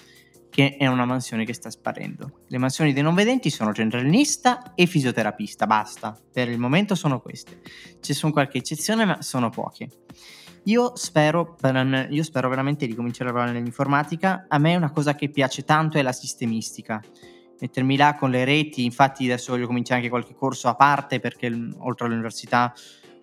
che 0.52 0.76
è 0.76 0.86
una 0.86 1.06
mansione 1.06 1.46
che 1.46 1.54
sta 1.54 1.70
sparendo. 1.72 2.42
Le 2.50 2.58
mansioni 2.58 2.92
dei 2.92 3.02
non 3.02 3.16
vedenti 3.16 3.50
sono 3.50 3.74
centralinista 3.74 4.74
e 4.76 4.86
fisioterapista, 4.86 5.66
basta. 5.66 6.16
Per 6.32 6.50
il 6.50 6.60
momento 6.60 6.94
sono 6.94 7.22
queste. 7.22 7.62
Ci 8.02 8.14
sono 8.14 8.34
qualche 8.34 8.58
eccezione, 8.58 9.06
ma 9.06 9.22
sono 9.22 9.50
poche. 9.50 9.88
Io 10.66 10.96
spero, 10.98 11.56
per- 11.60 12.08
io 12.12 12.24
spero 12.24 12.50
veramente 12.50 12.86
di 12.86 12.94
cominciare 12.94 13.30
a 13.30 13.34
lavorare 13.34 13.58
nell'informatica. 13.58 14.46
A 14.50 14.58
me 14.58 14.76
una 14.76 14.92
cosa 14.92 15.16
che 15.16 15.30
piace 15.30 15.64
tanto 15.64 15.98
è 15.98 16.02
la 16.02 16.12
sistemistica. 16.12 17.02
Mettermi 17.62 17.96
là 17.96 18.16
con 18.16 18.30
le 18.30 18.44
reti, 18.44 18.84
infatti 18.84 19.24
adesso 19.24 19.54
voglio 19.54 19.68
cominciare 19.68 20.00
anche 20.00 20.10
qualche 20.10 20.36
corso 20.36 20.68
a 20.68 20.76
parte 20.76 21.22
perché 21.22 21.50
l- 21.50 21.74
oltre 21.78 22.08
all'università 22.08 22.74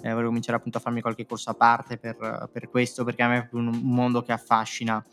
eh, 0.01 0.13
voglio 0.13 0.29
cominciare 0.29 0.57
appunto 0.57 0.79
a 0.79 0.81
farmi 0.81 1.03
qualche 1.03 1.27
corso 1.27 1.51
a 1.51 1.55
parte 1.55 1.99
per, 1.99 2.49
per 2.51 2.71
questo, 2.71 3.05
perché 3.05 3.23
a 3.23 3.29
me 3.29 3.37
è 3.39 3.49
un 3.53 3.81
mondo 3.83 4.23
che 4.23 4.33
affascina 4.33 5.05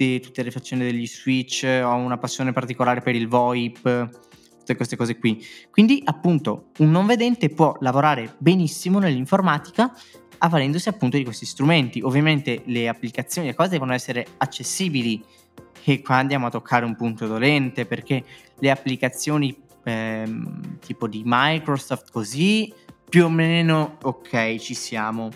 tutti- 0.00 0.20
tutte 0.20 0.42
le 0.42 0.50
faccende 0.50 0.86
degli 0.86 1.06
switch, 1.06 1.64
ho 1.64 1.94
una 1.94 2.16
passione 2.16 2.52
particolare 2.52 3.02
per 3.02 3.14
il 3.14 3.28
VoIP, 3.28 4.08
tutte 4.58 4.74
queste 4.74 4.96
cose 4.96 5.18
qui. 5.18 5.44
Quindi, 5.70 6.00
appunto, 6.04 6.70
un 6.78 6.90
non 6.90 7.04
vedente 7.04 7.50
può 7.50 7.76
lavorare 7.80 8.34
benissimo 8.38 8.98
nell'informatica 8.98 9.94
avvalendosi 10.42 10.88
appunto 10.88 11.18
di 11.18 11.24
questi 11.24 11.44
strumenti. 11.44 12.00
Ovviamente 12.00 12.62
le 12.64 12.88
applicazioni 12.88 13.48
e 13.48 13.54
cose 13.54 13.70
devono 13.70 13.92
essere 13.92 14.26
accessibili 14.38 15.22
e 15.84 16.00
qua 16.00 16.16
andiamo 16.16 16.46
a 16.46 16.50
toccare 16.50 16.86
un 16.86 16.96
punto 16.96 17.26
dolente 17.26 17.84
perché 17.84 18.24
le 18.58 18.70
applicazioni 18.70 19.54
ehm, 19.84 20.78
tipo 20.78 21.08
di 21.08 21.22
Microsoft 21.26 22.10
così 22.10 22.72
più 23.06 23.24
o 23.24 23.28
meno 23.28 23.98
ok 24.02 24.56
ci 24.56 24.72
siamo 24.74 25.30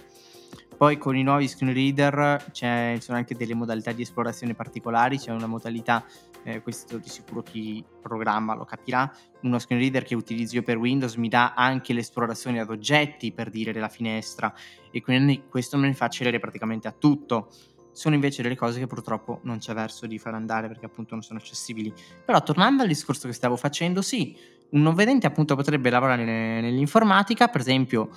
poi 0.74 0.98
con 0.98 1.16
i 1.16 1.22
nuovi 1.22 1.48
screen 1.48 1.72
reader 1.72 2.44
ci 2.52 2.66
sono 3.00 3.18
anche 3.18 3.34
delle 3.34 3.54
modalità 3.54 3.92
di 3.92 4.02
esplorazione 4.02 4.54
particolari, 4.54 5.18
c'è 5.18 5.30
una 5.30 5.46
modalità, 5.46 6.04
eh, 6.42 6.60
questo 6.62 6.98
di 6.98 7.08
sicuro 7.08 7.42
chi 7.42 7.84
programma 8.00 8.54
lo 8.54 8.64
capirà, 8.64 9.10
uno 9.42 9.58
screen 9.58 9.80
reader 9.80 10.04
che 10.04 10.14
utilizzo 10.14 10.56
io 10.56 10.62
per 10.62 10.76
Windows 10.76 11.14
mi 11.16 11.28
dà 11.28 11.54
anche 11.54 11.92
l'esplorazione 11.92 12.60
ad 12.60 12.70
oggetti 12.70 13.32
per 13.32 13.50
dire 13.50 13.72
della 13.72 13.88
finestra 13.88 14.52
e 14.90 15.00
quindi 15.02 15.44
questo 15.48 15.76
me 15.76 15.86
ne 15.86 15.94
fa 15.94 16.06
accedere 16.06 16.38
praticamente 16.38 16.88
a 16.88 16.92
tutto. 16.92 17.50
Sono 17.92 18.16
invece 18.16 18.42
delle 18.42 18.56
cose 18.56 18.80
che 18.80 18.88
purtroppo 18.88 19.38
non 19.44 19.58
c'è 19.58 19.72
verso 19.72 20.06
di 20.06 20.18
far 20.18 20.34
andare 20.34 20.66
perché 20.66 20.86
appunto 20.86 21.14
non 21.14 21.22
sono 21.22 21.38
accessibili. 21.38 21.92
Però 22.24 22.42
tornando 22.42 22.82
al 22.82 22.88
discorso 22.88 23.28
che 23.28 23.34
stavo 23.34 23.56
facendo, 23.56 24.02
sì, 24.02 24.36
un 24.70 24.82
non 24.82 24.94
vedente 24.94 25.28
appunto 25.28 25.54
potrebbe 25.54 25.90
lavorare 25.90 26.24
ne- 26.24 26.60
nell'informatica, 26.60 27.46
per 27.46 27.60
esempio 27.60 28.10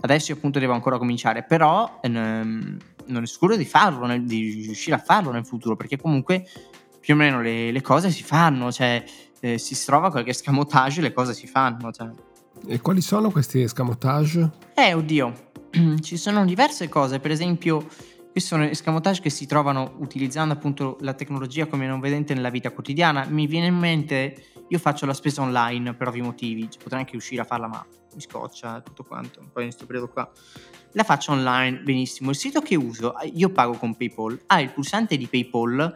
adesso 0.00 0.32
io 0.32 0.38
appunto 0.38 0.58
devo 0.58 0.72
ancora 0.72 0.98
cominciare, 0.98 1.42
però 1.42 1.98
ehm, 2.02 2.76
non 3.06 3.22
escludo 3.22 3.56
di 3.56 3.64
farlo, 3.64 4.06
nel- 4.06 4.24
di 4.24 4.62
riuscire 4.64 4.96
a 4.96 4.98
farlo 4.98 5.30
nel 5.30 5.46
futuro, 5.46 5.76
perché 5.76 5.96
comunque 5.96 6.46
più 7.00 7.14
o 7.14 7.16
meno 7.16 7.40
le, 7.40 7.70
le 7.72 7.80
cose 7.80 8.10
si 8.10 8.22
fanno, 8.22 8.70
cioè 8.70 9.02
eh, 9.40 9.58
si 9.58 9.76
trova 9.84 10.10
qualche 10.10 10.32
scamotage, 10.32 11.00
le 11.00 11.12
cose 11.12 11.32
si 11.34 11.46
fanno. 11.46 11.90
Cioè. 11.92 12.10
E 12.66 12.80
quali 12.80 13.00
sono 13.00 13.30
questi 13.30 13.62
escamotage? 13.62 14.50
Eh, 14.74 14.94
oddio, 14.94 15.32
ci 16.00 16.16
sono 16.16 16.44
diverse 16.44 16.88
cose, 16.88 17.18
per 17.20 17.30
esempio, 17.30 17.86
questi 18.30 18.50
sono 18.50 18.64
escamotage 18.64 19.20
che 19.20 19.30
si 19.30 19.46
trovano 19.46 19.94
utilizzando 19.98 20.54
appunto 20.54 20.96
la 21.00 21.14
tecnologia 21.14 21.66
come 21.66 21.86
non 21.86 22.00
vedente 22.00 22.34
nella 22.34 22.50
vita 22.50 22.70
quotidiana. 22.70 23.26
Mi 23.28 23.46
viene 23.46 23.66
in 23.66 23.76
mente, 23.76 24.44
io 24.68 24.78
faccio 24.78 25.06
la 25.06 25.14
spesa 25.14 25.42
online 25.42 25.94
per 25.94 26.08
ovvi 26.08 26.20
motivi, 26.20 26.70
cioè, 26.70 26.82
potrei 26.82 27.00
anche 27.00 27.16
uscire 27.16 27.42
a 27.42 27.44
farla, 27.44 27.66
ma 27.66 27.84
mi 28.14 28.20
scoccia 28.20 28.80
tutto 28.80 29.04
quanto, 29.04 29.40
poi 29.52 29.64
in 29.64 29.68
questo 29.68 29.86
periodo 29.86 30.08
qua. 30.08 30.30
La 30.92 31.04
faccio 31.04 31.32
online 31.32 31.80
benissimo. 31.80 32.30
Il 32.30 32.36
sito 32.36 32.60
che 32.60 32.76
uso, 32.76 33.18
eh, 33.18 33.26
io 33.26 33.50
pago 33.50 33.72
con 33.72 33.96
PayPal, 33.96 34.40
ha 34.46 34.60
il 34.60 34.70
pulsante 34.70 35.16
di 35.16 35.26
PayPal 35.26 35.94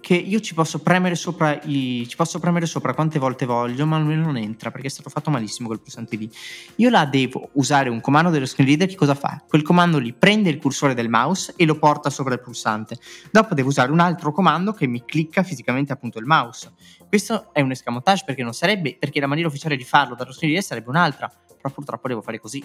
che 0.00 0.14
io 0.14 0.40
ci 0.40 0.54
posso 0.54 0.80
premere 0.80 1.14
sopra 1.14 1.60
i, 1.62 2.06
ci 2.08 2.16
posso 2.16 2.38
premere 2.38 2.66
sopra 2.66 2.94
quante 2.94 3.18
volte 3.18 3.46
voglio, 3.46 3.86
ma 3.86 3.98
lui 3.98 4.16
non 4.16 4.36
entra 4.36 4.70
perché 4.70 4.86
è 4.86 4.90
stato 4.90 5.10
fatto 5.10 5.30
malissimo 5.30 5.68
quel 5.68 5.80
pulsante 5.80 6.16
lì. 6.16 6.30
Io 6.76 6.90
là 6.90 7.04
devo 7.06 7.50
usare 7.52 7.88
un 7.88 8.00
comando 8.00 8.30
dello 8.30 8.46
screen 8.46 8.68
reader, 8.68 8.88
che 8.88 8.94
cosa 8.94 9.14
fa? 9.14 9.42
Quel 9.48 9.62
comando 9.62 9.98
lì 9.98 10.12
prende 10.12 10.50
il 10.50 10.58
cursore 10.58 10.94
del 10.94 11.08
mouse 11.08 11.54
e 11.56 11.64
lo 11.64 11.78
porta 11.78 12.10
sopra 12.10 12.34
il 12.34 12.40
pulsante. 12.40 12.98
Dopo 13.30 13.54
devo 13.54 13.68
usare 13.68 13.90
un 13.92 14.00
altro 14.00 14.32
comando 14.32 14.72
che 14.72 14.86
mi 14.86 15.04
clicca 15.04 15.42
fisicamente 15.42 15.92
appunto 15.92 16.18
il 16.18 16.26
mouse. 16.26 16.72
Questo 17.08 17.52
è 17.52 17.60
un 17.60 17.70
escamotage 17.70 18.24
perché 18.24 18.42
non 18.42 18.52
sarebbe, 18.52 18.96
perché 18.98 19.20
la 19.20 19.26
maniera 19.26 19.48
ufficiale 19.48 19.76
di 19.76 19.84
farlo 19.84 20.14
dallo 20.14 20.32
screen 20.32 20.52
reader 20.52 20.68
sarebbe 20.68 20.88
un'altra, 20.90 21.30
però 21.46 21.72
purtroppo 21.72 22.08
devo 22.08 22.22
fare 22.22 22.40
così. 22.40 22.64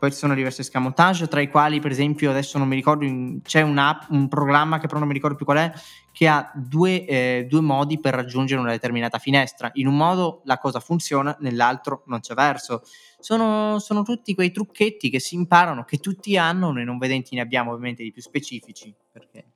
Poi 0.00 0.10
ci 0.10 0.16
sono 0.16 0.34
diversi 0.34 0.62
escamotage, 0.62 1.28
tra 1.28 1.42
i 1.42 1.50
quali, 1.50 1.78
per 1.78 1.90
esempio, 1.90 2.30
adesso 2.30 2.56
non 2.56 2.66
mi 2.66 2.74
ricordo, 2.74 3.04
c'è 3.42 3.60
un 3.60 4.28
programma 4.30 4.78
che 4.78 4.86
però 4.86 4.98
non 4.98 5.06
mi 5.06 5.12
ricordo 5.12 5.36
più 5.36 5.44
qual 5.44 5.58
è, 5.58 5.72
che 6.10 6.26
ha 6.26 6.50
due, 6.54 7.04
eh, 7.04 7.46
due, 7.46 7.60
modi 7.60 8.00
per 8.00 8.14
raggiungere 8.14 8.62
una 8.62 8.70
determinata 8.70 9.18
finestra. 9.18 9.68
In 9.74 9.86
un 9.86 9.98
modo 9.98 10.40
la 10.44 10.56
cosa 10.56 10.80
funziona, 10.80 11.36
nell'altro 11.40 12.04
non 12.06 12.20
c'è 12.20 12.32
verso. 12.32 12.80
Sono, 13.18 13.78
sono 13.78 14.02
tutti 14.02 14.34
quei 14.34 14.50
trucchetti 14.50 15.10
che 15.10 15.20
si 15.20 15.34
imparano, 15.34 15.84
che 15.84 15.98
tutti 15.98 16.34
hanno, 16.38 16.72
noi 16.72 16.86
non 16.86 16.96
vedenti 16.96 17.34
ne 17.34 17.42
abbiamo 17.42 17.72
ovviamente 17.72 18.02
di 18.02 18.10
più 18.10 18.22
specifici, 18.22 18.94
perché 19.12 19.49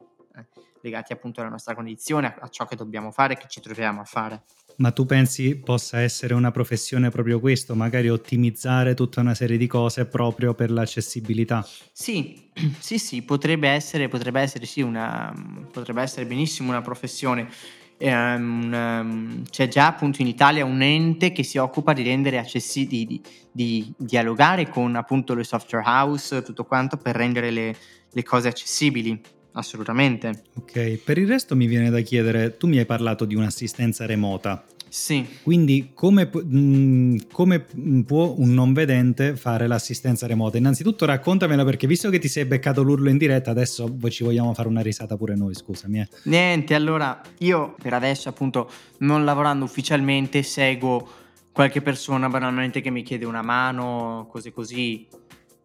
legati 0.84 1.12
appunto 1.12 1.40
alla 1.40 1.48
nostra 1.48 1.74
condizione, 1.74 2.26
a, 2.26 2.36
a 2.40 2.48
ciò 2.48 2.66
che 2.66 2.76
dobbiamo 2.76 3.10
fare, 3.10 3.36
che 3.36 3.46
ci 3.48 3.60
troviamo 3.60 4.02
a 4.02 4.04
fare. 4.04 4.42
Ma 4.76 4.90
tu 4.90 5.06
pensi 5.06 5.56
possa 5.56 6.00
essere 6.00 6.34
una 6.34 6.50
professione 6.50 7.08
proprio 7.08 7.40
questo, 7.40 7.74
magari 7.74 8.10
ottimizzare 8.10 8.94
tutta 8.94 9.20
una 9.20 9.34
serie 9.34 9.56
di 9.56 9.66
cose 9.66 10.04
proprio 10.04 10.54
per 10.54 10.70
l'accessibilità? 10.70 11.66
Sì, 11.92 12.50
sì, 12.78 12.98
sì, 12.98 13.22
potrebbe 13.22 13.68
essere, 13.68 14.08
potrebbe 14.08 14.40
essere, 14.40 14.66
sì, 14.66 14.82
una, 14.82 15.32
potrebbe 15.72 16.02
essere 16.02 16.26
benissimo 16.26 16.70
una 16.70 16.82
professione. 16.82 17.48
Um, 17.96 19.44
c'è 19.48 19.68
già 19.68 19.86
appunto 19.86 20.20
in 20.20 20.26
Italia 20.26 20.64
un 20.64 20.82
ente 20.82 21.30
che 21.30 21.44
si 21.44 21.58
occupa 21.58 21.92
di 21.92 22.02
rendere 22.02 22.38
accessibili, 22.38 23.06
di, 23.06 23.22
di, 23.52 23.94
dialogare 23.96 24.68
con 24.68 24.96
appunto 24.96 25.32
le 25.34 25.44
software 25.44 25.86
house, 25.86 26.42
tutto 26.42 26.64
quanto 26.64 26.96
per 26.96 27.14
rendere 27.14 27.52
le, 27.52 27.76
le 28.10 28.22
cose 28.24 28.48
accessibili 28.48 29.22
assolutamente. 29.54 30.44
Ok, 30.54 30.98
per 31.04 31.18
il 31.18 31.26
resto 31.26 31.56
mi 31.56 31.66
viene 31.66 31.90
da 31.90 32.00
chiedere, 32.00 32.56
tu 32.56 32.66
mi 32.66 32.78
hai 32.78 32.86
parlato 32.86 33.24
di 33.24 33.34
un'assistenza 33.34 34.06
remota. 34.06 34.64
Sì. 34.94 35.26
Quindi 35.42 35.90
come, 35.92 36.30
mh, 36.32 37.26
come, 37.32 37.66
può 38.06 38.32
un 38.38 38.54
non 38.54 38.72
vedente 38.72 39.34
fare 39.34 39.66
l'assistenza 39.66 40.28
remota? 40.28 40.56
Innanzitutto 40.56 41.04
raccontamela 41.04 41.64
perché 41.64 41.88
visto 41.88 42.10
che 42.10 42.20
ti 42.20 42.28
sei 42.28 42.44
beccato 42.44 42.82
l'urlo 42.82 43.08
in 43.08 43.18
diretta, 43.18 43.50
adesso 43.50 43.92
ci 44.08 44.22
vogliamo 44.22 44.54
fare 44.54 44.68
una 44.68 44.82
risata 44.82 45.16
pure 45.16 45.34
noi, 45.34 45.52
scusami. 45.52 45.98
Eh. 45.98 46.08
Niente, 46.24 46.74
allora 46.76 47.20
io 47.38 47.74
per 47.82 47.92
adesso 47.92 48.28
appunto 48.28 48.70
non 48.98 49.24
lavorando 49.24 49.64
ufficialmente 49.64 50.44
seguo 50.44 51.08
qualche 51.50 51.82
persona 51.82 52.28
banalmente 52.28 52.80
che 52.80 52.90
mi 52.90 53.02
chiede 53.02 53.24
una 53.24 53.42
mano, 53.42 54.28
cose 54.30 54.52
così 54.52 55.08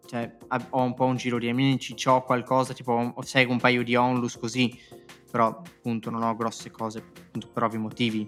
cioè, 0.09 0.37
ho 0.71 0.81
un 0.81 0.95
po' 0.95 1.05
un 1.05 1.17
giro 1.17 1.37
di 1.37 1.49
amici, 1.49 1.93
ho 2.07 2.23
qualcosa, 2.23 2.73
tipo 2.73 3.13
seguo 3.21 3.53
un 3.53 3.59
paio 3.59 3.83
di 3.83 3.95
onlus 3.95 4.39
così, 4.39 4.75
però 5.29 5.49
appunto 5.49 6.09
non 6.09 6.23
ho 6.23 6.35
grosse 6.35 6.71
cose 6.71 6.97
appunto, 6.97 7.47
per 7.53 7.61
ovvi 7.61 7.77
motivi. 7.77 8.27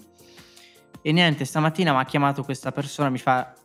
E 1.01 1.11
niente, 1.11 1.43
stamattina 1.43 1.91
mi 1.91 1.97
ha 1.97 2.05
chiamato 2.05 2.43
questa 2.43 2.71
persona, 2.71 3.09
mi 3.09 3.17
fa, 3.17 3.55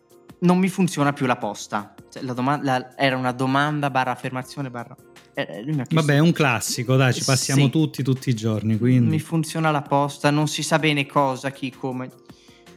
non 0.40 0.56
mi 0.56 0.70
funziona 0.70 1.12
più 1.12 1.26
la 1.26 1.36
posta. 1.36 1.94
Cioè, 2.10 2.22
la 2.22 2.32
doma- 2.32 2.58
la, 2.62 2.96
era 2.96 3.18
una 3.18 3.32
domanda 3.32 3.90
barra 3.90 4.12
affermazione 4.12 4.70
barra... 4.70 4.96
Eh, 5.34 5.64
chiesto, 5.66 5.94
Vabbè, 5.96 6.14
è 6.14 6.18
un 6.18 6.32
classico, 6.32 6.96
dai, 6.96 7.12
ci 7.12 7.22
passiamo 7.22 7.64
sì, 7.64 7.70
tutti, 7.70 8.02
tutti 8.02 8.30
i 8.30 8.34
giorni, 8.34 8.78
quindi... 8.78 9.10
Mi 9.10 9.20
funziona 9.20 9.70
la 9.70 9.82
posta, 9.82 10.30
non 10.30 10.48
si 10.48 10.62
sa 10.62 10.78
bene 10.78 11.04
cosa, 11.04 11.50
chi, 11.50 11.70
come... 11.70 12.08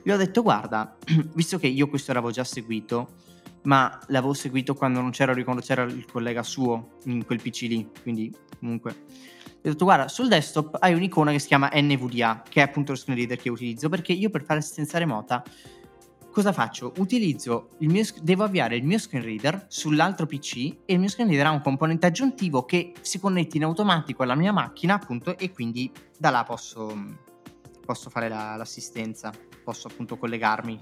Gli 0.03 0.11
ho 0.11 0.17
detto, 0.17 0.41
guarda, 0.41 0.97
visto 1.33 1.57
che 1.57 1.67
io 1.67 1.87
questo 1.87 2.11
l'avevo 2.11 2.33
già 2.33 2.43
seguito, 2.43 3.27
ma 3.63 3.99
l'avevo 4.07 4.33
seguito 4.33 4.73
quando 4.73 5.01
non 5.01 5.11
c'era, 5.11 5.33
quando 5.43 5.61
c'era 5.61 5.83
il 5.83 6.05
collega 6.05 6.43
suo 6.43 6.97
in 7.05 7.25
quel 7.25 7.41
PC 7.41 7.61
lì, 7.61 7.89
quindi 8.01 8.33
comunque 8.59 8.91
ho 9.61 9.69
detto 9.69 9.83
guarda 9.83 10.07
sul 10.07 10.29
desktop 10.29 10.77
hai 10.79 10.93
un'icona 10.93 11.31
che 11.31 11.39
si 11.39 11.47
chiama 11.47 11.69
NVDA 11.73 12.43
che 12.47 12.61
è 12.61 12.63
appunto 12.63 12.93
lo 12.93 12.97
screen 12.97 13.17
reader 13.17 13.37
che 13.37 13.49
utilizzo 13.49 13.89
perché 13.89 14.13
io 14.13 14.29
per 14.29 14.43
fare 14.43 14.59
assistenza 14.59 14.97
remota 14.97 15.43
cosa 16.31 16.53
faccio? 16.53 16.93
Utilizzo 16.97 17.71
il 17.79 17.89
mio, 17.89 18.03
devo 18.21 18.43
avviare 18.43 18.77
il 18.77 18.85
mio 18.85 18.97
screen 18.97 19.23
reader 19.23 19.65
sull'altro 19.67 20.25
PC 20.25 20.77
e 20.85 20.93
il 20.93 20.99
mio 20.99 21.09
screen 21.09 21.27
reader 21.27 21.47
ha 21.47 21.51
un 21.51 21.61
componente 21.61 22.05
aggiuntivo 22.05 22.63
che 22.63 22.93
si 23.01 23.19
connette 23.19 23.57
in 23.57 23.63
automatico 23.63 24.23
alla 24.23 24.35
mia 24.35 24.53
macchina 24.53 24.93
appunto 24.93 25.37
e 25.37 25.51
quindi 25.51 25.91
da 26.17 26.29
là 26.29 26.43
posso, 26.43 26.95
posso 27.85 28.09
fare 28.09 28.29
la, 28.29 28.55
l'assistenza, 28.55 29.33
posso 29.63 29.87
appunto 29.87 30.17
collegarmi. 30.17 30.79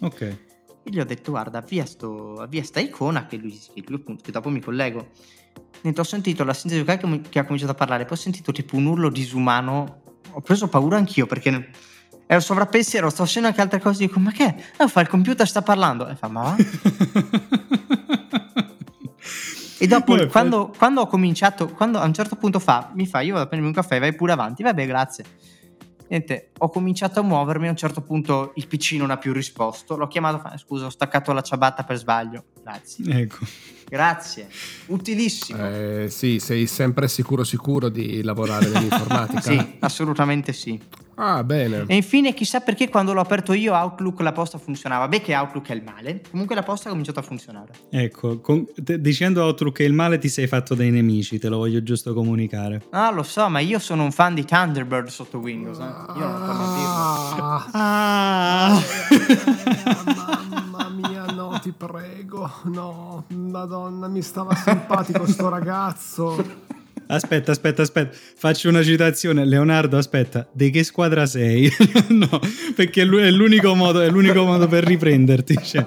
Ok. 0.00 0.53
E 0.86 0.90
gli 0.90 1.00
ho 1.00 1.04
detto 1.04 1.30
guarda 1.30 1.58
avvia, 1.58 1.86
sto, 1.86 2.34
avvia 2.34 2.62
sta 2.62 2.78
icona 2.78 3.26
che 3.26 3.36
lui, 3.38 3.58
che 3.72 3.82
lui 3.86 3.96
appunto 3.96 4.22
che 4.22 4.30
dopo 4.30 4.50
mi 4.50 4.60
collego. 4.60 5.08
Mentre 5.80 6.02
ho 6.02 6.04
sentito 6.04 6.44
la 6.44 6.52
sintesi 6.52 6.84
che, 6.84 7.20
che 7.30 7.38
ha 7.38 7.44
cominciato 7.44 7.72
a 7.72 7.74
parlare, 7.74 8.04
poi 8.04 8.18
ho 8.18 8.20
sentito 8.20 8.52
tipo 8.52 8.76
un 8.76 8.84
urlo 8.84 9.08
disumano. 9.08 10.02
Ho 10.32 10.40
preso 10.42 10.68
paura 10.68 10.98
anch'io 10.98 11.26
perché 11.26 11.70
ero 12.26 12.40
sovrappensiero, 12.40 13.08
sto 13.08 13.24
facendo 13.24 13.48
anche 13.48 13.62
altre 13.62 13.80
cose. 13.80 14.06
Dico, 14.06 14.18
ma 14.18 14.30
che? 14.30 14.54
Eh, 14.78 14.88
fa 14.88 15.00
il 15.00 15.08
computer, 15.08 15.48
sta 15.48 15.62
parlando. 15.62 16.06
E 16.06 16.16
fa, 16.16 16.28
ma 16.28 16.42
va? 16.42 16.56
e 19.78 19.86
dopo, 19.86 20.16
Beh, 20.16 20.26
quando, 20.26 20.70
quando, 20.76 21.00
ho 21.00 21.06
cominciato, 21.06 21.68
quando 21.68 21.98
a 21.98 22.04
un 22.04 22.12
certo 22.12 22.36
punto 22.36 22.58
fa, 22.58 22.90
mi 22.94 23.06
fa, 23.06 23.20
io 23.20 23.32
vado 23.32 23.44
a 23.44 23.48
prendermi 23.48 23.74
un 23.74 23.80
caffè, 23.82 23.98
vai 23.98 24.14
pure 24.14 24.32
avanti. 24.32 24.62
Vabbè, 24.62 24.86
grazie. 24.86 25.24
Niente, 26.14 26.50
ho 26.58 26.68
cominciato 26.68 27.18
a 27.18 27.22
muovermi, 27.24 27.66
a 27.66 27.70
un 27.70 27.76
certo 27.76 28.00
punto 28.00 28.52
il 28.54 28.68
PC 28.68 28.92
non 28.92 29.10
ha 29.10 29.16
più 29.16 29.32
risposto, 29.32 29.96
l'ho 29.96 30.06
chiamato, 30.06 30.56
scusa 30.58 30.86
ho 30.86 30.88
staccato 30.88 31.32
la 31.32 31.42
ciabatta 31.42 31.82
per 31.82 31.96
sbaglio, 31.96 32.44
grazie. 32.62 33.22
Ecco. 33.22 33.44
Grazie, 33.88 34.48
utilissimo. 34.86 35.58
Eh, 35.58 36.06
sì, 36.10 36.38
sei 36.38 36.68
sempre 36.68 37.08
sicuro 37.08 37.42
sicuro 37.42 37.88
di 37.88 38.22
lavorare 38.22 38.68
nell'informatica? 38.68 39.40
sì, 39.50 39.76
assolutamente 39.80 40.52
sì. 40.52 40.80
Ah, 41.16 41.42
bene. 41.44 41.84
E 41.86 41.96
infine, 41.96 42.34
chissà 42.34 42.60
perché 42.60 42.88
quando 42.88 43.12
l'ho 43.12 43.20
aperto 43.20 43.52
io 43.52 43.74
Outlook 43.74 44.20
la 44.20 44.32
posta 44.32 44.58
funzionava. 44.58 45.08
Beh, 45.08 45.20
che 45.20 45.34
Outlook 45.34 45.68
è 45.68 45.74
il 45.74 45.82
male. 45.82 46.22
Comunque 46.30 46.54
la 46.54 46.62
posta 46.62 46.88
ha 46.88 46.90
cominciato 46.90 47.20
a 47.20 47.22
funzionare. 47.22 47.72
Ecco, 47.90 48.40
con, 48.40 48.66
te, 48.82 49.00
dicendo 49.00 49.42
Outlook 49.42 49.80
è 49.80 49.84
il 49.84 49.92
male 49.92 50.18
ti 50.18 50.28
sei 50.28 50.46
fatto 50.46 50.74
dei 50.74 50.90
nemici, 50.90 51.38
te 51.38 51.48
lo 51.48 51.58
voglio 51.58 51.82
giusto 51.82 52.12
comunicare. 52.14 52.82
Ah, 52.90 53.10
lo 53.10 53.22
so, 53.22 53.48
ma 53.48 53.60
io 53.60 53.78
sono 53.78 54.04
un 54.04 54.12
fan 54.12 54.34
di 54.34 54.44
Thunderbird 54.44 55.08
sotto 55.08 55.38
Windows. 55.38 55.78
Eh. 55.78 56.18
Io 56.18 56.26
non 56.26 56.40
posso 56.46 56.74
dirlo. 56.74 57.44
Ah, 57.44 57.66
ah. 57.72 58.82
mamma 60.14 60.88
mia, 60.88 61.24
no, 61.26 61.58
ti 61.60 61.72
prego. 61.72 62.50
No, 62.64 63.24
madonna, 63.28 64.08
mi 64.08 64.22
stava 64.22 64.54
simpatico 64.54 65.26
sto 65.26 65.48
ragazzo. 65.48 66.72
Aspetta, 67.14 67.52
aspetta, 67.52 67.82
aspetta, 67.82 68.16
faccio 68.36 68.68
una 68.68 68.82
citazione. 68.82 69.44
Leonardo, 69.44 69.96
aspetta, 69.96 70.48
di 70.52 70.70
che 70.70 70.82
squadra 70.82 71.26
sei? 71.26 71.70
no, 72.10 72.40
perché 72.74 73.02
è 73.02 73.04
l'unico 73.04 73.74
modo, 73.74 74.00
è 74.00 74.10
l'unico 74.10 74.44
modo 74.44 74.66
per 74.66 74.84
riprenderti. 74.84 75.58
Cioè. 75.62 75.86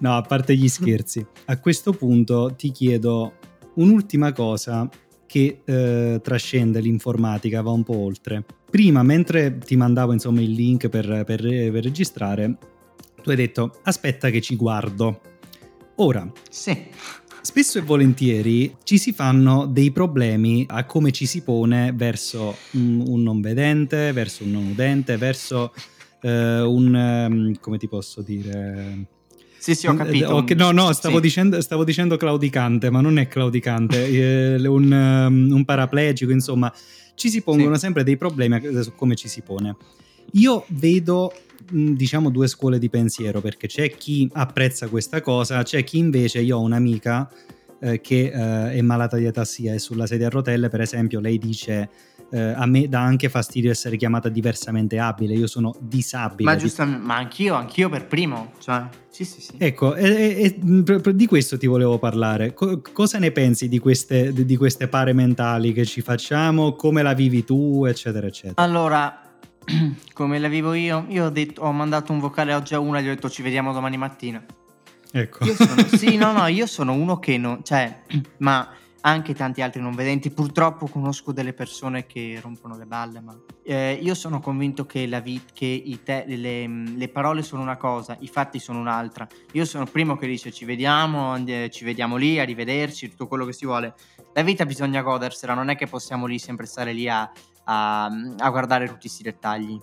No, 0.00 0.16
a 0.16 0.22
parte 0.22 0.54
gli 0.54 0.68
scherzi. 0.68 1.24
A 1.46 1.58
questo 1.58 1.92
punto 1.92 2.54
ti 2.56 2.70
chiedo 2.70 3.34
un'ultima 3.74 4.32
cosa 4.32 4.88
che 5.26 5.62
eh, 5.64 6.20
trascende 6.22 6.80
l'informatica, 6.80 7.62
va 7.62 7.70
un 7.70 7.82
po' 7.82 7.96
oltre. 7.96 8.44
Prima, 8.70 9.02
mentre 9.02 9.58
ti 9.58 9.76
mandavo 9.76 10.12
insomma 10.12 10.40
il 10.40 10.52
link 10.52 10.88
per, 10.88 11.24
per, 11.24 11.40
per 11.42 11.82
registrare, 11.82 12.58
tu 13.22 13.30
hai 13.30 13.36
detto 13.36 13.80
aspetta 13.82 14.30
che 14.30 14.40
ci 14.40 14.56
guardo. 14.56 15.20
Ora, 15.96 16.30
sì 16.50 16.88
spesso 17.46 17.78
e 17.78 17.82
volentieri 17.82 18.74
ci 18.82 18.98
si 18.98 19.12
fanno 19.12 19.66
dei 19.66 19.92
problemi 19.92 20.66
a 20.68 20.84
come 20.84 21.12
ci 21.12 21.26
si 21.26 21.42
pone 21.42 21.92
verso 21.94 22.56
un, 22.72 23.22
non 23.22 23.40
vedente, 23.40 24.10
verso 24.10 24.42
un 24.42 24.50
non 24.50 24.66
udente, 24.66 25.16
verso 25.16 25.72
eh, 26.22 26.60
un... 26.60 26.92
Um, 26.92 27.54
come 27.60 27.78
ti 27.78 27.86
posso 27.86 28.20
dire... 28.20 29.06
Sì, 29.58 29.76
sì, 29.76 29.86
ho 29.86 29.94
capito. 29.94 30.34
Okay, 30.34 30.56
no, 30.56 30.72
no, 30.72 30.92
stavo, 30.92 31.16
sì. 31.16 31.22
dicendo, 31.22 31.60
stavo, 31.60 31.84
dicendo, 31.84 32.16
claudicante, 32.16 32.90
ma 32.90 33.00
non 33.00 33.16
è 33.16 33.28
claudicante, 33.28 34.56
è 34.56 34.56
un, 34.66 34.90
um, 34.90 35.52
un, 35.52 35.64
paraplegico, 35.64 36.32
insomma, 36.32 36.72
ci 37.14 37.30
si 37.30 37.42
pongono 37.42 37.74
sì. 37.74 37.80
sempre 37.80 38.02
dei 38.02 38.16
problemi 38.16 38.60
su 38.82 38.92
come 38.96 39.14
ci 39.14 39.28
si 39.28 39.42
pone. 39.42 39.76
Io 40.32 40.64
vedo 40.70 41.32
diciamo 41.68 42.30
due 42.30 42.46
scuole 42.48 42.78
di 42.78 42.88
pensiero 42.88 43.40
perché 43.40 43.66
c'è 43.66 43.90
chi 43.90 44.28
apprezza 44.32 44.88
questa 44.88 45.20
cosa, 45.20 45.62
c'è 45.62 45.84
chi 45.84 45.98
invece, 45.98 46.40
io 46.40 46.58
ho 46.58 46.60
un'amica 46.60 47.30
eh, 47.80 48.00
che 48.00 48.32
eh, 48.32 48.72
è 48.72 48.80
malata 48.80 49.16
di 49.16 49.26
atassia 49.26 49.74
e 49.74 49.78
sulla 49.78 50.06
sedia 50.06 50.26
a 50.26 50.30
rotelle 50.30 50.68
per 50.68 50.80
esempio 50.80 51.20
lei 51.20 51.38
dice 51.38 51.88
eh, 52.30 52.40
a 52.40 52.66
me 52.66 52.88
dà 52.88 53.00
anche 53.00 53.28
fastidio 53.28 53.70
essere 53.70 53.96
chiamata 53.96 54.28
diversamente 54.28 54.98
abile, 54.98 55.34
io 55.34 55.46
sono 55.46 55.74
disabile. 55.78 56.50
Ma 56.50 56.56
giustamente, 56.56 57.04
ma 57.04 57.16
anch'io, 57.16 57.54
anch'io 57.54 57.88
per 57.88 58.06
primo, 58.06 58.52
cioè, 58.58 58.84
sì, 59.08 59.24
sì, 59.24 59.40
sì. 59.40 59.52
Ecco, 59.58 59.94
e, 59.94 60.58
e, 60.62 61.14
di 61.14 61.26
questo 61.26 61.56
ti 61.56 61.66
volevo 61.66 61.98
parlare. 61.98 62.52
Co- 62.52 62.82
cosa 62.92 63.18
ne 63.18 63.30
pensi 63.30 63.68
di 63.68 63.78
queste, 63.78 64.32
di 64.32 64.56
queste 64.56 64.88
pare 64.88 65.12
mentali 65.12 65.72
che 65.72 65.84
ci 65.84 66.00
facciamo? 66.00 66.74
Come 66.74 67.02
la 67.02 67.14
vivi 67.14 67.44
tu, 67.44 67.84
eccetera, 67.84 68.26
eccetera? 68.26 68.62
Allora, 68.62 69.25
come 70.12 70.38
la 70.38 70.48
vivo 70.48 70.74
io? 70.74 71.04
Io 71.08 71.26
ho, 71.26 71.30
detto, 71.30 71.62
ho 71.62 71.72
mandato 71.72 72.12
un 72.12 72.20
vocale 72.20 72.54
oggi 72.54 72.74
a 72.74 72.78
una 72.78 72.98
e 72.98 73.02
gli 73.02 73.08
ho 73.08 73.14
detto 73.14 73.28
ci 73.28 73.42
vediamo 73.42 73.72
domani 73.72 73.96
mattina. 73.96 74.44
Ecco. 75.10 75.44
Io 75.44 75.54
sono, 75.54 75.86
sì, 75.96 76.16
no, 76.16 76.32
no, 76.32 76.46
io 76.46 76.66
sono 76.66 76.92
uno 76.92 77.18
che 77.18 77.36
non, 77.38 77.64
cioè, 77.64 78.02
ma 78.38 78.70
anche 79.00 79.34
tanti 79.34 79.62
altri 79.62 79.80
non 79.80 79.94
vedenti. 79.94 80.30
Purtroppo 80.30 80.86
conosco 80.86 81.32
delle 81.32 81.52
persone 81.52 82.06
che 82.06 82.38
rompono 82.40 82.76
le 82.76 82.86
balle, 82.86 83.20
ma 83.20 83.36
eh, 83.64 83.98
io 84.00 84.14
sono 84.14 84.40
convinto 84.40 84.84
che, 84.84 85.06
la 85.06 85.20
vit- 85.20 85.52
che 85.52 85.98
te- 86.04 86.24
le, 86.26 86.66
le, 86.66 87.08
parole 87.08 87.42
sono 87.42 87.62
una 87.62 87.76
cosa, 87.76 88.16
i 88.20 88.28
fatti 88.28 88.58
sono 88.58 88.78
un'altra. 88.78 89.26
Io 89.52 89.64
sono 89.64 89.84
il 89.84 89.90
primo 89.90 90.16
che 90.16 90.26
dice 90.26 90.52
ci 90.52 90.64
vediamo, 90.64 91.36
ci 91.70 91.84
vediamo 91.84 92.16
lì, 92.16 92.38
arrivederci, 92.38 93.10
tutto 93.10 93.26
quello 93.26 93.44
che 93.44 93.52
si 93.52 93.64
vuole. 93.64 93.94
La 94.32 94.42
vita 94.42 94.66
bisogna 94.66 95.02
godersela, 95.02 95.54
non 95.54 95.70
è 95.70 95.76
che 95.76 95.86
possiamo 95.86 96.26
lì 96.26 96.38
sempre 96.38 96.66
stare 96.66 96.92
lì 96.92 97.08
a, 97.08 97.30
a, 97.66 98.04
a 98.04 98.50
guardare 98.50 98.86
tutti 98.86 99.00
questi 99.00 99.22
dettagli. 99.22 99.78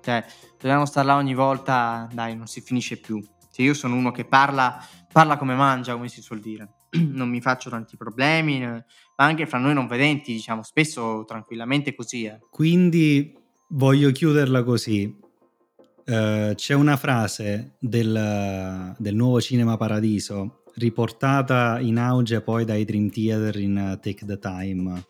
Cioè, 0.00 0.24
dobbiamo 0.58 0.84
stare 0.86 1.06
là 1.06 1.16
ogni 1.16 1.34
volta, 1.34 2.08
dai, 2.12 2.36
non 2.36 2.46
si 2.46 2.60
finisce 2.60 2.98
più. 2.98 3.22
Cioè, 3.50 3.64
io 3.64 3.74
sono 3.74 3.94
uno 3.94 4.10
che 4.10 4.24
parla, 4.24 4.84
parla 5.12 5.36
come 5.36 5.54
mangia, 5.54 5.94
come 5.94 6.08
si 6.08 6.20
suol 6.20 6.40
dire. 6.40 6.68
non 7.12 7.28
mi 7.28 7.40
faccio 7.40 7.70
tanti 7.70 7.96
problemi, 7.96 8.60
ma 8.60 8.84
anche 9.16 9.46
fra 9.46 9.58
noi 9.58 9.74
non 9.74 9.86
vedenti, 9.86 10.32
diciamo, 10.32 10.62
spesso 10.62 11.24
tranquillamente 11.26 11.94
così. 11.94 12.24
Eh. 12.24 12.38
Quindi 12.50 13.36
voglio 13.68 14.10
chiuderla 14.10 14.62
così. 14.62 15.22
Uh, 16.06 16.52
c'è 16.54 16.74
una 16.74 16.98
frase 16.98 17.76
del, 17.78 18.94
del, 18.98 19.14
nuovo 19.14 19.40
Cinema 19.40 19.78
Paradiso 19.78 20.64
riportata 20.74 21.80
in 21.80 21.96
auge 21.96 22.42
poi 22.42 22.66
dai 22.66 22.84
Dream 22.84 23.08
Theater 23.08 23.56
in 23.56 23.98
Take 24.02 24.26
the 24.26 24.38
Time 24.38 25.02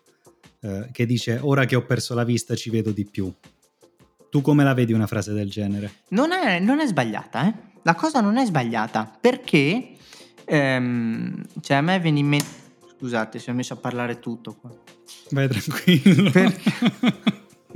uh, 0.61 0.91
che 0.91 1.05
dice 1.05 1.39
ora 1.41 1.65
che 1.65 1.75
ho 1.75 1.83
perso 1.83 2.13
la 2.13 2.23
vista 2.23 2.55
ci 2.55 2.69
vedo 2.69 2.91
di 2.91 3.05
più. 3.05 3.31
Tu 4.29 4.41
come 4.41 4.63
la 4.63 4.73
vedi 4.73 4.93
una 4.93 5.07
frase 5.07 5.33
del 5.33 5.49
genere? 5.49 5.91
Non 6.09 6.31
è, 6.31 6.59
non 6.59 6.79
è 6.79 6.87
sbagliata, 6.87 7.47
eh? 7.47 7.53
La 7.83 7.95
cosa 7.95 8.19
non 8.19 8.37
è 8.37 8.45
sbagliata 8.45 9.17
perché 9.21 9.95
Ehm, 10.45 11.43
cioè 11.61 11.77
a 11.77 11.81
me 11.81 11.99
viene 11.99 12.19
in 12.19 12.27
mente... 12.27 12.63
Scusate, 12.97 13.39
si 13.39 13.49
è 13.49 13.53
messo 13.53 13.73
a 13.73 13.77
parlare 13.77 14.19
tutto 14.19 14.55
qua. 14.55 14.71
Vai 15.31 15.47
tranquillo. 15.47 16.31
Perché... 16.31 16.71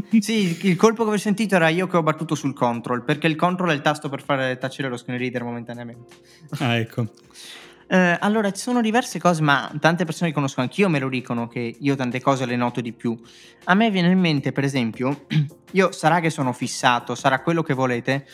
sì, 0.21 0.57
il 0.61 0.75
colpo 0.75 1.03
che 1.05 1.11
ho 1.11 1.17
sentito 1.17 1.55
era 1.55 1.67
io 1.69 1.87
che 1.87 1.97
ho 1.97 2.03
battuto 2.03 2.35
sul 2.35 2.53
control, 2.53 3.03
perché 3.03 3.27
il 3.27 3.35
control 3.35 3.71
è 3.71 3.73
il 3.73 3.81
tasto 3.81 4.07
per 4.07 4.23
fare 4.23 4.57
tacere 4.57 4.87
lo 4.87 4.97
screen 4.97 5.19
reader 5.19 5.43
momentaneamente. 5.43 6.15
Ah, 6.59 6.75
ecco. 6.77 7.07
Eh, 7.91 8.17
allora, 8.19 8.51
ci 8.51 8.61
sono 8.61 8.81
diverse 8.81 9.17
cose, 9.17 9.41
ma 9.41 9.71
tante 9.79 10.05
persone 10.05 10.29
che 10.29 10.35
conosco 10.35 10.61
anch'io 10.61 10.89
me 10.89 10.99
lo 10.99 11.09
dicono 11.09 11.47
che 11.47 11.75
io 11.79 11.95
tante 11.95 12.21
cose 12.21 12.45
le 12.45 12.55
noto 12.55 12.81
di 12.81 12.93
più. 12.93 13.19
A 13.63 13.73
me 13.73 13.89
viene 13.89 14.11
in 14.11 14.19
mente, 14.19 14.51
per 14.51 14.63
esempio, 14.63 15.25
io 15.71 15.91
sarà 15.91 16.19
che 16.19 16.29
sono 16.29 16.53
fissato, 16.53 17.15
sarà 17.15 17.41
quello 17.41 17.63
che 17.63 17.73
volete. 17.73 18.27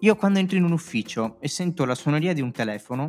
Io 0.00 0.14
quando 0.16 0.40
entro 0.40 0.58
in 0.58 0.64
un 0.64 0.72
ufficio 0.72 1.38
e 1.40 1.48
sento 1.48 1.86
la 1.86 1.94
suoneria 1.94 2.34
di 2.34 2.42
un 2.42 2.52
telefono, 2.52 3.08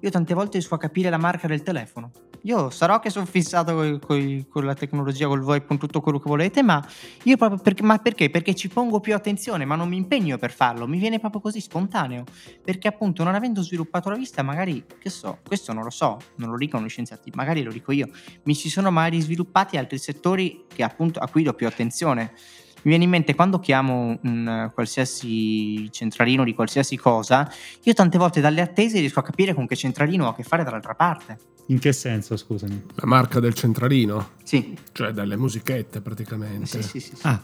io 0.00 0.10
tante 0.10 0.34
volte 0.34 0.58
riesco 0.58 0.74
a 0.74 0.78
capire 0.78 1.10
la 1.10 1.16
marca 1.16 1.46
del 1.46 1.62
telefono. 1.62 2.10
Io 2.42 2.70
sarò 2.70 3.00
che 3.00 3.10
sono 3.10 3.26
fissato 3.26 3.74
coi, 3.74 3.98
coi, 3.98 4.46
con 4.48 4.64
la 4.64 4.74
tecnologia, 4.74 5.26
col 5.26 5.40
VoIP, 5.40 5.66
con 5.66 5.78
tutto 5.78 6.00
quello 6.00 6.18
che 6.18 6.28
volete, 6.28 6.62
ma 6.62 6.84
io 7.24 7.36
proprio 7.36 7.60
perché, 7.60 7.82
ma 7.82 7.98
perché? 7.98 8.30
Perché 8.30 8.54
ci 8.54 8.68
pongo 8.68 9.00
più 9.00 9.14
attenzione, 9.14 9.64
ma 9.64 9.74
non 9.74 9.88
mi 9.88 9.96
impegno 9.96 10.38
per 10.38 10.52
farlo, 10.52 10.86
mi 10.86 10.98
viene 10.98 11.18
proprio 11.18 11.40
così 11.40 11.60
spontaneo. 11.60 12.24
Perché 12.62 12.88
appunto 12.88 13.24
non 13.24 13.34
avendo 13.34 13.62
sviluppato 13.62 14.10
la 14.10 14.16
vista, 14.16 14.42
magari, 14.42 14.84
che 14.98 15.10
so, 15.10 15.38
questo 15.46 15.72
non 15.72 15.82
lo 15.82 15.90
so, 15.90 16.18
non 16.36 16.50
lo 16.50 16.56
dicono 16.56 16.84
gli 16.84 16.88
scienziati, 16.88 17.30
magari 17.34 17.62
lo 17.62 17.72
dico 17.72 17.92
io, 17.92 18.08
mi 18.44 18.54
ci 18.54 18.68
sono 18.68 18.90
magari 18.90 19.20
sviluppati 19.20 19.76
altri 19.76 19.98
settori 19.98 20.64
che 20.72 20.82
appunto 20.82 21.18
a 21.18 21.28
cui 21.28 21.42
do 21.42 21.52
più 21.54 21.66
attenzione. 21.66 22.32
Mi 22.82 22.90
viene 22.90 23.04
in 23.04 23.10
mente 23.10 23.34
quando 23.34 23.58
chiamo 23.58 24.18
un 24.22 24.70
qualsiasi 24.72 25.90
centralino 25.90 26.44
di 26.44 26.54
qualsiasi 26.54 26.96
cosa, 26.96 27.50
io 27.82 27.92
tante 27.92 28.18
volte 28.18 28.40
dalle 28.40 28.60
attese 28.60 29.00
riesco 29.00 29.18
a 29.18 29.24
capire 29.24 29.52
con 29.52 29.66
che 29.66 29.74
centralino 29.74 30.26
ho 30.26 30.28
a 30.30 30.34
che 30.34 30.44
fare 30.44 30.62
dall'altra 30.62 30.94
parte. 30.94 31.38
In 31.66 31.78
che 31.80 31.92
senso, 31.92 32.36
scusami? 32.36 32.84
La 32.94 33.06
marca 33.06 33.40
del 33.40 33.52
centralino? 33.52 34.30
Sì. 34.42 34.76
Cioè 34.92 35.10
dalle 35.10 35.36
musichette 35.36 36.00
praticamente. 36.00 36.66
Sì, 36.66 36.82
sì, 36.82 37.00
sì. 37.00 37.16
sì. 37.16 37.26
Ah. 37.26 37.42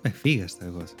Beh, 0.00 0.10
figa 0.10 0.46
sta 0.46 0.68
cosa. 0.68 0.94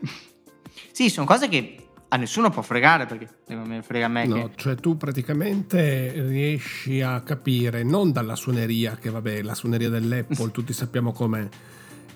sì, 0.92 1.08
sono 1.08 1.26
cose 1.26 1.48
che 1.48 1.88
a 2.08 2.16
nessuno 2.16 2.50
può 2.50 2.60
fregare 2.60 3.06
perché 3.06 3.28
me 3.54 3.82
frega 3.82 4.06
a 4.06 4.08
me. 4.08 4.26
No, 4.26 4.48
che... 4.48 4.52
cioè 4.56 4.74
tu 4.74 4.96
praticamente 4.96 6.12
riesci 6.26 7.00
a 7.00 7.20
capire 7.22 7.82
non 7.82 8.12
dalla 8.12 8.34
suoneria, 8.34 8.96
che 8.96 9.10
vabbè, 9.10 9.42
la 9.42 9.54
suoneria 9.54 9.88
dell'Apple 9.88 10.50
tutti 10.52 10.72
sappiamo 10.72 11.12
com'è 11.12 11.48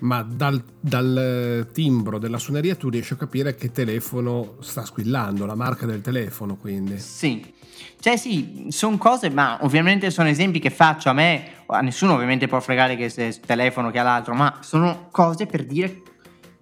ma 0.01 0.23
dal, 0.23 0.63
dal, 0.81 1.69
timbro 1.73 2.19
della 2.19 2.39
suoneria 2.39 2.75
tu 2.75 2.89
riesci 2.89 3.13
a 3.13 3.17
capire 3.17 3.55
che 3.55 3.71
telefono 3.71 4.57
sta 4.61 4.85
squillando, 4.85 5.47
la 5.47 5.55
marca 5.55 5.87
del 5.87 6.01
telefono 6.01 6.57
quindi. 6.57 6.99
Sì, 6.99 7.45
cioè 8.01 8.17
sì, 8.17 8.67
sono 8.69 8.99
cose, 8.99 9.31
ma 9.31 9.59
ovviamente 9.63 10.11
sono 10.11 10.29
esempi 10.29 10.59
che 10.59 10.71
faccio 10.71 11.09
a 11.09 11.13
me, 11.13 11.49
a 11.67 11.81
nessuno 11.81 12.15
ovviamente 12.15 12.47
può 12.47 12.61
fregare 12.61 12.97
che 12.97 13.09
se 13.09 13.41
telefono 13.45 13.91
che 13.91 13.99
ha 13.99 14.03
l'altro, 14.03 14.35
ma 14.35 14.59
sono 14.61 15.09
cose 15.11 15.47
per 15.47 15.65
dire 15.65 16.03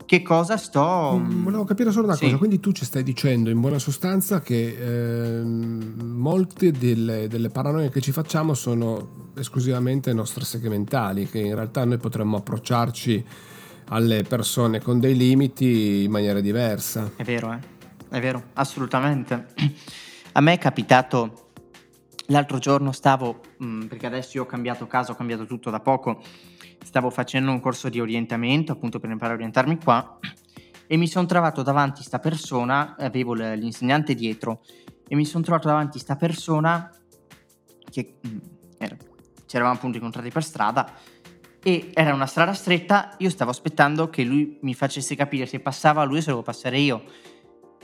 che 0.06 0.22
cosa 0.22 0.56
sto... 0.56 1.18
Mm, 1.18 1.42
volevo 1.44 1.64
capire 1.64 1.90
solo 1.90 2.06
una 2.06 2.16
sì. 2.16 2.24
cosa, 2.24 2.36
quindi 2.36 2.60
tu 2.60 2.72
ci 2.72 2.84
stai 2.84 3.02
dicendo 3.02 3.50
in 3.50 3.60
buona 3.60 3.78
sostanza 3.78 4.40
che 4.40 4.76
eh, 4.78 5.42
molte 5.42 6.70
delle, 6.70 7.28
delle 7.28 7.48
paranoie 7.48 7.90
che 7.90 8.00
ci 8.00 8.12
facciamo 8.12 8.54
sono 8.54 9.30
esclusivamente 9.36 10.12
nostre 10.12 10.44
segmentali, 10.44 11.28
che 11.28 11.38
in 11.38 11.54
realtà 11.54 11.84
noi 11.84 11.98
potremmo 11.98 12.38
approcciarci 12.38 13.24
alle 13.86 14.22
persone 14.22 14.80
con 14.80 15.00
dei 15.00 15.16
limiti 15.16 16.04
in 16.04 16.10
maniera 16.10 16.40
diversa. 16.40 17.12
È 17.16 17.24
vero, 17.24 17.52
eh? 17.52 17.58
È 18.08 18.20
vero, 18.20 18.42
assolutamente. 18.54 19.46
A 20.32 20.40
me 20.40 20.52
è 20.52 20.58
capitato 20.58 21.50
l'altro 22.26 22.58
giorno 22.58 22.92
stavo, 22.92 23.40
mm, 23.62 23.82
perché 23.82 24.06
adesso 24.06 24.36
io 24.36 24.42
ho 24.42 24.46
cambiato 24.46 24.86
casa, 24.86 25.12
ho 25.12 25.14
cambiato 25.14 25.46
tutto 25.46 25.70
da 25.70 25.80
poco, 25.80 26.22
stavo 26.82 27.10
facendo 27.10 27.50
un 27.50 27.60
corso 27.60 27.88
di 27.88 28.00
orientamento 28.00 28.72
appunto 28.72 28.98
per 28.98 29.10
imparare 29.10 29.34
a 29.34 29.36
orientarmi 29.36 29.78
qua 29.78 30.18
e 30.86 30.96
mi 30.96 31.06
sono 31.06 31.26
trovato 31.26 31.62
davanti 31.62 32.02
sta 32.02 32.18
persona, 32.18 32.96
avevo 32.98 33.32
l'insegnante 33.32 34.14
dietro 34.14 34.62
e 35.08 35.14
mi 35.16 35.24
sono 35.24 35.42
trovato 35.42 35.68
davanti 35.68 35.98
sta 35.98 36.16
persona 36.16 36.90
che 37.90 38.18
mm, 38.26 38.38
era, 38.78 38.96
ci 39.46 39.56
eravamo 39.56 39.76
appunto 39.76 39.96
incontrati 39.96 40.30
per 40.30 40.44
strada 40.44 40.92
e 41.62 41.90
era 41.94 42.12
una 42.12 42.26
strada 42.26 42.52
stretta, 42.54 43.14
io 43.18 43.30
stavo 43.30 43.50
aspettando 43.50 44.10
che 44.10 44.24
lui 44.24 44.58
mi 44.62 44.74
facesse 44.74 45.14
capire 45.14 45.46
se 45.46 45.60
passava 45.60 46.02
lui 46.02 46.18
o 46.18 46.20
se 46.20 46.26
devo 46.26 46.42
passare 46.42 46.78
io. 46.78 47.04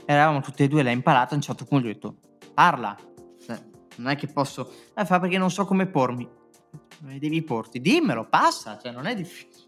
Eravamo 0.05 0.41
tutti 0.41 0.63
e 0.63 0.67
due 0.67 0.83
là 0.83 0.91
imparati, 0.91 1.33
a 1.33 1.37
un 1.37 1.41
certo 1.41 1.65
punto 1.65 1.87
gli 1.87 1.91
ho 1.91 1.93
detto 1.93 2.15
parla, 2.53 2.97
cioè, 3.45 3.57
non 3.97 4.11
è 4.11 4.17
che 4.17 4.27
posso, 4.27 4.69
eh, 4.93 5.05
fa 5.05 5.19
perché 5.19 5.37
non 5.37 5.49
so 5.49 5.65
come 5.65 5.87
pormi 5.87 6.27
devi 7.17 7.41
porti, 7.41 7.79
dimmelo, 7.79 8.27
passa, 8.29 8.77
cioè 8.81 8.91
non 8.91 9.05
è 9.05 9.15
difficile. 9.15 9.67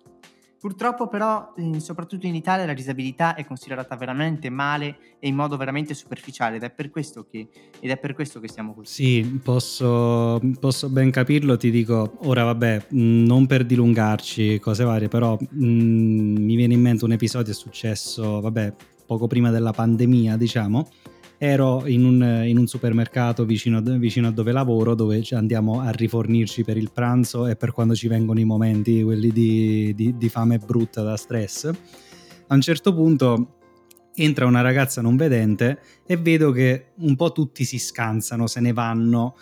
Purtroppo 0.62 1.08
però, 1.08 1.56
soprattutto 1.78 2.28
in 2.28 2.36
Italia, 2.36 2.68
la 2.68 2.76
disabilità 2.76 3.34
è 3.34 3.44
considerata 3.46 3.96
veramente 3.96 4.52
male 4.52 5.16
e 5.20 5.28
in 5.28 5.34
modo 5.34 5.58
veramente 5.58 5.96
superficiale 5.96 6.58
ed 6.58 6.62
è 6.62 6.70
per 6.70 6.92
questo 6.92 7.26
che, 7.26 7.48
per 8.00 8.14
questo 8.14 8.40
che 8.40 8.48
stiamo 8.48 8.76
così. 8.76 8.94
Sì, 8.94 9.40
posso, 9.44 10.40
posso 10.60 10.90
ben 10.90 11.10
capirlo, 11.10 11.58
ti 11.58 11.72
dico, 11.72 12.18
ora 12.26 12.44
vabbè, 12.44 12.86
non 12.90 13.48
per 13.48 13.66
dilungarci, 13.66 14.60
cose 14.60 14.84
varie, 14.84 15.08
però 15.08 15.36
mh, 15.36 15.66
mi 15.66 16.56
viene 16.56 16.76
in 16.76 16.82
mente 16.82 17.06
un 17.06 17.14
episodio 17.14 17.54
è 17.54 17.56
successo, 17.56 18.40
vabbè, 18.40 18.72
poco 19.08 19.26
prima 19.26 19.50
della 19.50 19.72
pandemia, 19.72 20.38
diciamo, 20.38 20.88
ero 21.44 21.88
in 21.88 22.06
un, 22.06 22.44
in 22.46 22.60
un 22.60 22.68
supermercato 22.68 23.46
vicino, 23.46 23.82
vicino, 23.82 24.28
a 24.28 24.32
dove 24.32 24.52
lavoro 24.52 24.94
dove 24.94 25.24
andiamo 25.32 25.82
a 25.82 25.90
rifornirci 25.90 26.64
per 26.64 26.78
il 26.78 26.92
pranzo 26.94 27.48
e 27.48 27.56
per 27.56 27.72
quando 27.72 27.96
ci 27.96 28.08
vengono 28.08 28.40
i 28.40 28.44
momenti 28.44 29.02
quelli 29.02 29.32
di, 29.32 29.92
di, 29.96 30.16
di 30.18 30.30
fame 30.30 30.60
brutta 30.60 31.02
da 31.02 31.18
stress. 31.18 31.66
A 32.46 32.54
un 32.54 32.62
certo 32.62 32.94
punto 32.94 33.56
entra 34.14 34.46
una 34.46 34.62
ragazza 34.62 35.02
non 35.02 35.16
vedente 35.16 35.80
e 36.06 36.16
vedo 36.16 36.52
che 36.52 36.92
un 36.98 37.16
po' 37.16 37.32
tutti 37.32 37.64
si 37.64 37.80
scansano, 37.80 38.46
se 38.46 38.60
ne 38.60 38.72
vanno. 38.72 39.36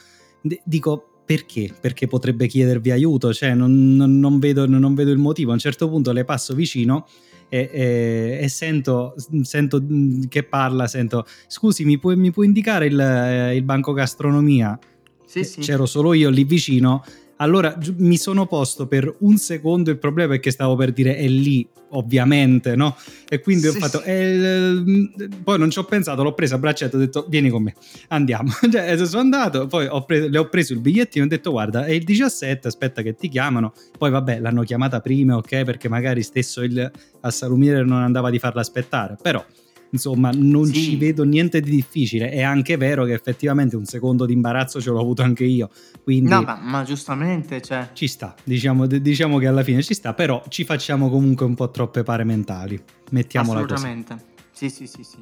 dico 0.64 1.24
perché? 1.26 1.76
Perché 1.78 2.08
potrebbe 2.08 2.48
chiedervi 2.48 2.92
aiuto, 2.92 3.34
cioè 3.34 3.54
non, 3.54 3.98
non, 3.98 4.20
non, 4.20 4.40
vedo, 4.40 4.66
non, 4.66 4.96
vedo, 4.96 5.12
il 5.12 5.18
motivo. 5.18 5.52
A 5.52 5.56
un 5.56 5.60
certo 5.60 5.90
punto 5.90 6.14
le 6.14 6.24
passo 6.24 6.56
vicino 6.56 7.06
e, 7.50 7.70
e, 7.72 8.40
e 8.42 8.48
sento, 8.48 9.16
sento, 9.42 9.84
che 10.30 10.44
parla, 10.44 10.88
sento, 10.88 11.26
scusi 11.48 11.84
mi 11.84 11.98
puoi, 11.98 12.16
mi 12.16 12.32
puoi 12.32 12.46
indicare 12.46 12.86
il, 12.86 13.54
il, 13.56 13.64
banco 13.64 13.92
gastronomia? 13.92 14.78
Sì, 15.26 15.44
sì. 15.44 15.60
C'ero 15.60 15.86
solo 15.86 16.14
io 16.14 16.30
lì 16.30 16.44
vicino, 16.44 17.04
allora 17.42 17.78
mi 17.98 18.18
sono 18.18 18.48
posto 18.48 18.88
per 18.88 19.14
un 19.20 19.38
secondo 19.38 19.92
il 19.92 19.98
problema 19.98 20.36
è 20.36 20.40
che 20.40 20.52
stavo 20.52 20.76
per 20.76 20.92
dire 20.92 21.16
è 21.16 21.28
lì, 21.28 21.68
ovviamente, 21.92 22.76
no? 22.76 22.98
E 23.30 23.40
quindi 23.40 23.70
sì, 23.70 23.78
ho 23.78 23.80
fatto, 23.80 24.02
sì. 24.02 24.10
eh, 24.10 25.30
poi 25.44 25.58
non 25.58 25.70
ci 25.70 25.80
ho 25.80 25.86
pensato, 25.86 26.22
l'ho 26.22 26.34
presa 26.34 26.56
a 26.56 26.58
braccetto 26.58 26.98
ho 26.98 27.00
detto 27.00 27.26
vieni 27.30 27.50
con 27.50 27.64
me, 27.64 27.76
andiamo. 28.10 28.52
cioè, 28.72 28.98
sono 29.06 29.22
andato, 29.22 29.68
poi 29.68 29.88
ho 29.88 30.04
preso, 30.04 30.28
le 30.28 30.38
ho 30.38 30.50
preso 30.50 30.74
il 30.74 30.80
bigliettino 30.80 31.24
e 31.24 31.28
ho 31.28 31.30
detto 31.30 31.52
guarda, 31.52 31.86
è 31.86 31.92
il 31.92 32.04
17, 32.04 32.68
aspetta 32.68 33.02
che 33.02 33.16
ti 33.16 33.30
chiamano. 33.30 33.74
Poi 33.98 34.12
vabbè, 34.12 34.40
l'hanno 34.40 34.64
chiamata 34.64 35.00
prima, 35.00 35.38
ok, 35.38 35.64
perché 35.64 35.88
magari 35.88 36.24
stesso 36.24 36.62
il, 36.62 36.92
a 37.22 37.32
Salumiere 37.32 37.84
non 37.84 38.02
andava 38.02 38.30
di 38.30 38.40
farla 38.40 38.62
aspettare, 38.62 39.16
però 39.22 39.44
insomma 39.92 40.30
non 40.34 40.66
sì. 40.66 40.74
ci 40.74 40.96
vedo 40.98 41.24
niente 41.24 41.62
di 41.62 41.72
difficile 41.72 42.30
è 42.30 42.42
anche 42.42 42.78
vero 42.78 43.06
che 43.06 43.14
effettivamente 43.14 43.76
un 43.76 43.86
secondo 43.86 44.26
di 44.26 44.34
imbarazzo 44.34 44.80
ce 44.80 44.90
l'ho 44.90 45.00
avuto 45.00 45.22
anche 45.22 45.46
io 45.46 45.70
quindi 46.04 46.30
no 46.30 46.42
ma, 46.42 46.60
ma 46.62 46.84
giustamente 46.84 47.62
cioè... 47.62 47.90
ci 47.94 48.08
sta 48.08 48.36
diciamo, 48.44 48.86
diciamo, 48.86 49.38
che 49.38 49.48
alla 49.48 49.64
fine 49.64 49.82
ci 49.82 49.94
sta 49.94 50.14
però 50.14 50.44
ci 50.48 50.64
facciamo 50.64 51.10
comunque 51.10 51.46
un 51.46 51.56
po' 51.56 51.70
troppe 51.72 52.04
pare 52.04 52.24
mentali 52.24 52.80
mettiamola 53.12 53.62
assolutamente 53.62 54.14
così. 54.14 54.70
sì 54.70 54.70
sì 54.70 54.88
sì 54.88 55.04
sì 55.04 55.18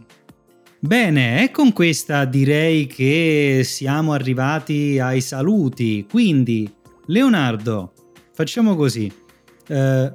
Bene, 0.80 1.44
e 1.44 1.50
con 1.50 1.74
questa 1.74 2.26
direi 2.26 2.86
che 2.86 3.62
siamo 3.64 4.14
arrivati 4.14 5.00
ai 5.00 5.22
saluti. 5.22 6.06
Quindi, 6.08 6.72
Leonardo, 7.08 7.94
facciamo 8.32 8.76
così. 8.76 9.12
Eh, 9.70 10.14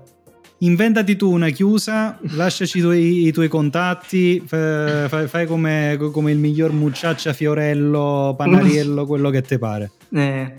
inventati 0.63 1.17
tu 1.17 1.31
una 1.31 1.51
chiusa, 1.51 2.19
lasciaci 2.21 2.79
i 2.79 2.81
tuoi, 2.81 3.27
i 3.27 3.33
tuoi 3.33 3.49
contatti, 3.49 4.43
fai, 4.45 5.29
fai, 5.29 5.47
come, 5.47 5.99
come, 6.13 6.33
il 6.33 6.39
miglior 6.39 6.73
mucciaccia 6.73 7.33
fiorello, 7.33 8.35
panariello, 8.37 9.05
quello 9.07 9.31
che 9.31 9.43
ti 9.43 9.59
pare. 9.59 9.93
Eh, 10.13 10.53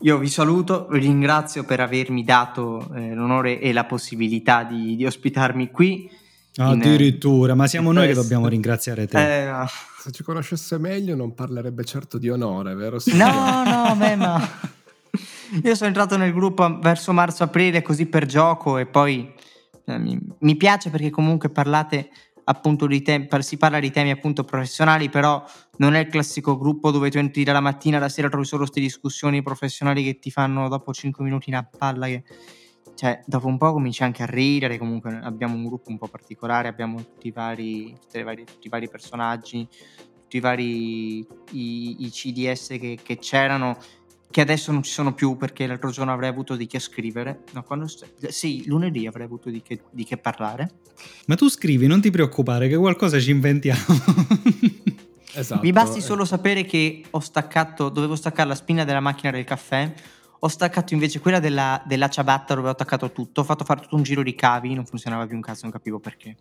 io 0.00 0.18
vi 0.18 0.28
saluto, 0.28 0.86
vi 0.90 1.00
ringrazio 1.00 1.64
per 1.64 1.80
avermi 1.80 2.24
dato 2.24 2.88
eh, 2.94 3.14
l'onore 3.14 3.58
e 3.60 3.72
la 3.72 3.84
possibilità 3.84 4.64
di, 4.64 4.96
di 4.96 5.06
ospitarmi 5.06 5.70
qui. 5.70 6.10
Addirittura, 6.56 7.54
ma 7.54 7.66
siamo 7.66 7.92
noi 7.92 8.08
che 8.08 8.14
dobbiamo 8.14 8.48
ringraziare 8.48 9.06
te. 9.06 9.42
Eh, 9.42 9.50
no. 9.50 9.66
Se 10.00 10.10
ci 10.10 10.22
conoscesse 10.22 10.78
meglio 10.78 11.14
non 11.14 11.34
parlerebbe 11.34 11.84
certo 11.84 12.18
di 12.18 12.28
onore, 12.28 12.74
vero? 12.74 12.98
No, 13.12 13.64
no, 13.64 13.94
beh, 13.96 14.16
ma... 14.16 14.48
Io 15.64 15.74
sono 15.74 15.88
entrato 15.88 16.16
nel 16.16 16.32
gruppo 16.32 16.78
verso 16.78 17.12
marzo-aprile 17.12 17.80
così 17.80 18.06
per 18.06 18.26
gioco 18.26 18.76
e 18.76 18.86
poi 18.86 19.20
eh, 19.20 19.37
mi, 19.96 20.18
mi, 20.40 20.56
piace 20.56 20.90
perché 20.90 21.08
comunque 21.08 21.48
parlate 21.48 22.10
appunto 22.44 22.86
di 22.86 23.02
temi, 23.02 23.28
si 23.40 23.56
parla 23.56 23.78
di 23.78 23.90
temi 23.90 24.10
appunto 24.10 24.44
professionali, 24.44 25.08
però 25.08 25.42
non 25.78 25.94
è 25.94 26.00
il 26.00 26.08
classico 26.08 26.58
gruppo 26.58 26.90
dove 26.90 27.10
tu 27.10 27.18
entri 27.18 27.44
dalla 27.44 27.60
mattina 27.60 27.98
alla 27.98 28.08
sera 28.08 28.28
trovi 28.28 28.44
solo 28.44 28.62
queste 28.62 28.80
discussioni 28.80 29.42
professionali 29.42 30.02
che 30.02 30.18
ti 30.18 30.30
fanno 30.30 30.68
dopo 30.68 30.92
5 30.92 31.24
minuti 31.24 31.50
una 31.50 31.62
palla 31.64 32.06
che 32.06 32.24
cioè 32.98 33.22
dopo 33.26 33.46
un 33.46 33.58
po' 33.58 33.72
cominci 33.72 34.02
anche 34.02 34.24
a 34.24 34.26
ridere, 34.26 34.76
comunque 34.76 35.20
abbiamo 35.22 35.54
un 35.54 35.64
gruppo 35.64 35.88
un 35.90 35.98
po' 35.98 36.08
particolare, 36.08 36.66
abbiamo 36.66 36.96
tutti 36.96 37.28
i 37.28 37.30
vari, 37.30 37.96
vari, 38.24 38.44
tutti 38.44 38.66
i 38.66 38.70
vari 38.70 38.88
personaggi, 38.88 39.68
tutti 40.22 40.38
i 40.38 40.40
vari 40.40 41.18
i, 41.52 42.04
i 42.04 42.10
CDS 42.10 42.76
che, 42.80 42.98
che 43.00 43.18
c'erano 43.18 43.78
che 44.30 44.40
adesso 44.40 44.72
non 44.72 44.82
ci 44.82 44.90
sono 44.90 45.14
più 45.14 45.36
perché 45.36 45.66
l'altro 45.66 45.90
giorno 45.90 46.12
avrei 46.12 46.28
avuto 46.28 46.54
di 46.56 46.66
che 46.66 46.78
scrivere. 46.78 47.44
No, 47.52 47.62
quando 47.62 47.86
sì, 48.28 48.64
lunedì 48.66 49.06
avrei 49.06 49.24
avuto 49.24 49.48
di 49.50 49.62
che, 49.62 49.80
di 49.90 50.04
che 50.04 50.16
parlare. 50.16 50.70
Ma 51.26 51.34
tu 51.34 51.48
scrivi, 51.48 51.86
non 51.86 52.00
ti 52.00 52.10
preoccupare, 52.10 52.68
che 52.68 52.76
qualcosa 52.76 53.18
ci 53.18 53.30
inventiamo. 53.30 53.80
esatto. 55.34 55.62
Mi 55.62 55.72
basti 55.72 56.00
solo 56.00 56.24
sapere 56.24 56.64
che 56.64 57.04
ho 57.08 57.20
staccato, 57.20 57.88
dovevo 57.88 58.16
staccare 58.16 58.48
la 58.48 58.54
spina 58.54 58.84
della 58.84 59.00
macchina 59.00 59.30
del 59.30 59.44
caffè 59.44 59.92
ho 60.40 60.48
staccato 60.48 60.94
invece 60.94 61.18
quella 61.18 61.40
della, 61.40 61.82
della 61.84 62.08
ciabatta 62.08 62.54
dove 62.54 62.68
ho 62.68 62.70
attaccato 62.70 63.10
tutto. 63.10 63.40
Ho 63.40 63.44
fatto 63.44 63.64
fare 63.64 63.80
tutto 63.80 63.96
un 63.96 64.02
giro 64.02 64.22
di 64.22 64.34
cavi, 64.34 64.74
non 64.74 64.86
funzionava 64.86 65.26
più 65.26 65.34
un 65.34 65.42
cazzo, 65.42 65.60
non 65.62 65.72
capivo 65.72 65.98
perché. 65.98 66.36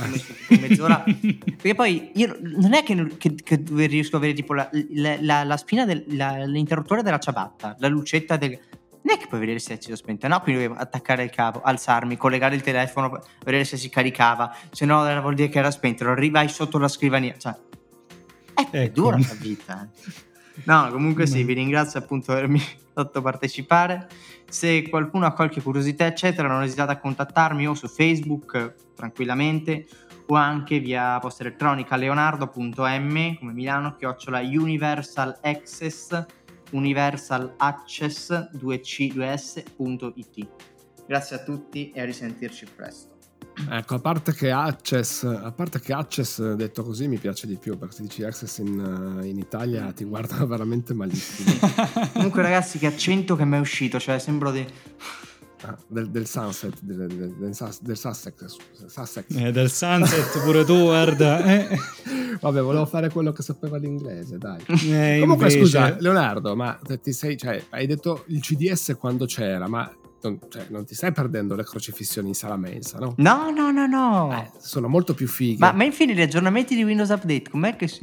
Ho 0.00 0.06
messo 0.06 0.32
tipo 0.32 0.60
mezz'ora. 0.60 1.02
perché 1.02 1.74
poi 1.74 2.12
io 2.14 2.38
non 2.40 2.74
è 2.74 2.84
che, 2.84 3.16
che, 3.18 3.34
che 3.34 3.62
riesco 3.66 4.16
a 4.16 4.18
avere 4.18 4.34
tipo 4.34 4.54
la, 4.54 4.68
la, 4.92 5.16
la, 5.20 5.44
la 5.44 5.56
spina 5.56 5.84
dell'interruttore 5.84 7.02
della 7.02 7.18
ciabatta, 7.18 7.76
la 7.78 7.88
lucetta 7.88 8.36
del. 8.36 8.58
Non 9.02 9.16
è 9.16 9.18
che 9.18 9.26
puoi 9.28 9.40
vedere 9.40 9.58
se 9.58 9.70
è 9.70 9.74
acceso 9.76 9.94
o 9.94 9.96
spento, 9.96 10.28
no? 10.28 10.40
Quindi 10.42 10.62
dovevo 10.62 10.80
attaccare 10.80 11.24
il 11.24 11.30
cavo, 11.30 11.62
alzarmi, 11.62 12.16
collegare 12.18 12.54
il 12.54 12.60
telefono, 12.60 13.20
vedere 13.42 13.64
se 13.64 13.78
si 13.78 13.88
caricava. 13.88 14.54
Se 14.70 14.84
no, 14.84 15.02
vuol 15.22 15.34
dire 15.34 15.48
che 15.48 15.58
era 15.58 15.70
spento. 15.70 16.04
Lo 16.04 16.10
arrivai 16.10 16.48
sotto 16.48 16.78
la 16.78 16.86
scrivania. 16.86 17.34
Cioè, 17.36 17.56
è, 18.54 18.60
ecco. 18.60 18.76
è 18.76 18.90
dura 18.90 19.16
la 19.16 19.36
vita. 19.38 19.88
Eh. 19.92 20.28
No, 20.64 20.90
comunque 20.90 21.26
sì, 21.26 21.42
vi 21.42 21.54
ringrazio 21.54 21.98
appunto 21.98 22.34
per 22.34 22.44
avermi 22.44 22.62
fatto 22.92 23.22
partecipare. 23.22 24.08
Se 24.48 24.88
qualcuno 24.88 25.26
ha 25.26 25.32
qualche 25.32 25.62
curiosità, 25.62 26.06
eccetera, 26.06 26.48
non 26.48 26.62
esitate 26.62 26.92
a 26.92 26.98
contattarmi 26.98 27.66
o 27.66 27.74
su 27.74 27.88
Facebook 27.88 28.74
tranquillamente 28.94 29.86
o 30.26 30.34
anche 30.34 30.78
via 30.78 31.18
posta 31.18 31.42
elettronica 31.42 31.96
leonardo.m 31.96 33.36
come 33.38 33.52
Milano 33.52 33.96
chiocciola 33.96 34.40
universal 34.40 35.38
access 35.42 36.24
universal 36.70 37.54
access 37.56 38.30
2c 38.30 39.14
2s.it. 39.14 40.48
Grazie 41.06 41.36
a 41.36 41.38
tutti 41.40 41.90
e 41.90 42.00
a 42.00 42.04
risentirci 42.04 42.66
presto. 42.74 43.09
Ecco, 43.68 43.94
a 43.96 43.98
parte 43.98 44.32
che 44.32 44.50
Access, 44.50 45.24
a 45.24 45.52
parte 45.52 45.80
che 45.80 45.92
Access 45.92 46.54
detto 46.54 46.82
così 46.82 47.08
mi 47.08 47.18
piace 47.18 47.46
di 47.46 47.56
più, 47.56 47.78
perché 47.78 47.96
se 47.96 48.02
dici 48.02 48.22
Access 48.22 48.58
in, 48.58 49.20
in 49.24 49.38
Italia 49.38 49.92
ti 49.92 50.04
guardano 50.04 50.46
veramente 50.48 50.94
malissimo. 50.94 51.52
Comunque 52.12 52.42
ragazzi, 52.42 52.78
che 52.78 52.86
accento 52.86 53.36
che 53.36 53.44
mi 53.44 53.56
è 53.56 53.60
uscito, 53.60 53.98
cioè 53.98 54.18
sembro 54.18 54.50
di... 54.50 54.66
Ah, 55.62 55.76
del, 55.88 56.08
del, 56.08 56.26
sunset, 56.26 56.74
del, 56.80 57.06
del, 57.06 57.34
del 57.36 57.96
Sussex, 57.96 58.56
Sussex. 58.86 59.24
Eh, 59.36 59.52
del 59.52 59.70
sunset 59.70 60.42
pure 60.42 60.64
tu, 60.64 60.84
guarda. 60.84 61.44
Eh. 61.44 61.78
Vabbè, 62.40 62.62
volevo 62.62 62.86
fare 62.86 63.10
quello 63.10 63.30
che 63.32 63.42
sapeva 63.42 63.76
l'inglese, 63.76 64.38
dai. 64.38 64.62
Eh, 64.66 65.18
Comunque, 65.20 65.52
invece... 65.52 65.58
scusa, 65.58 65.96
Leonardo, 66.00 66.56
ma 66.56 66.80
ti 67.02 67.12
sei, 67.12 67.36
cioè, 67.36 67.62
hai 67.68 67.86
detto 67.86 68.24
il 68.28 68.40
CDS 68.40 68.96
quando 68.98 69.26
c'era, 69.26 69.68
ma 69.68 69.92
non, 70.22 70.38
cioè, 70.48 70.66
non, 70.68 70.84
ti 70.84 70.94
stai 70.94 71.12
perdendo 71.12 71.54
le 71.54 71.64
crocifissioni 71.64 72.28
in 72.28 72.34
sala 72.34 72.56
mensa, 72.56 72.98
no? 72.98 73.14
No, 73.16 73.50
no, 73.50 73.70
no, 73.70 73.86
no. 73.86 74.32
Eh, 74.32 74.50
sono 74.58 74.88
molto 74.88 75.14
più 75.14 75.26
fighe. 75.26 75.58
Ma, 75.58 75.72
ma 75.72 75.84
infine 75.84 76.14
gli 76.14 76.20
aggiornamenti 76.20 76.74
di 76.74 76.84
Windows 76.84 77.08
Update, 77.10 77.50
com'è 77.50 77.76
che 77.76 77.88
si... 77.88 78.00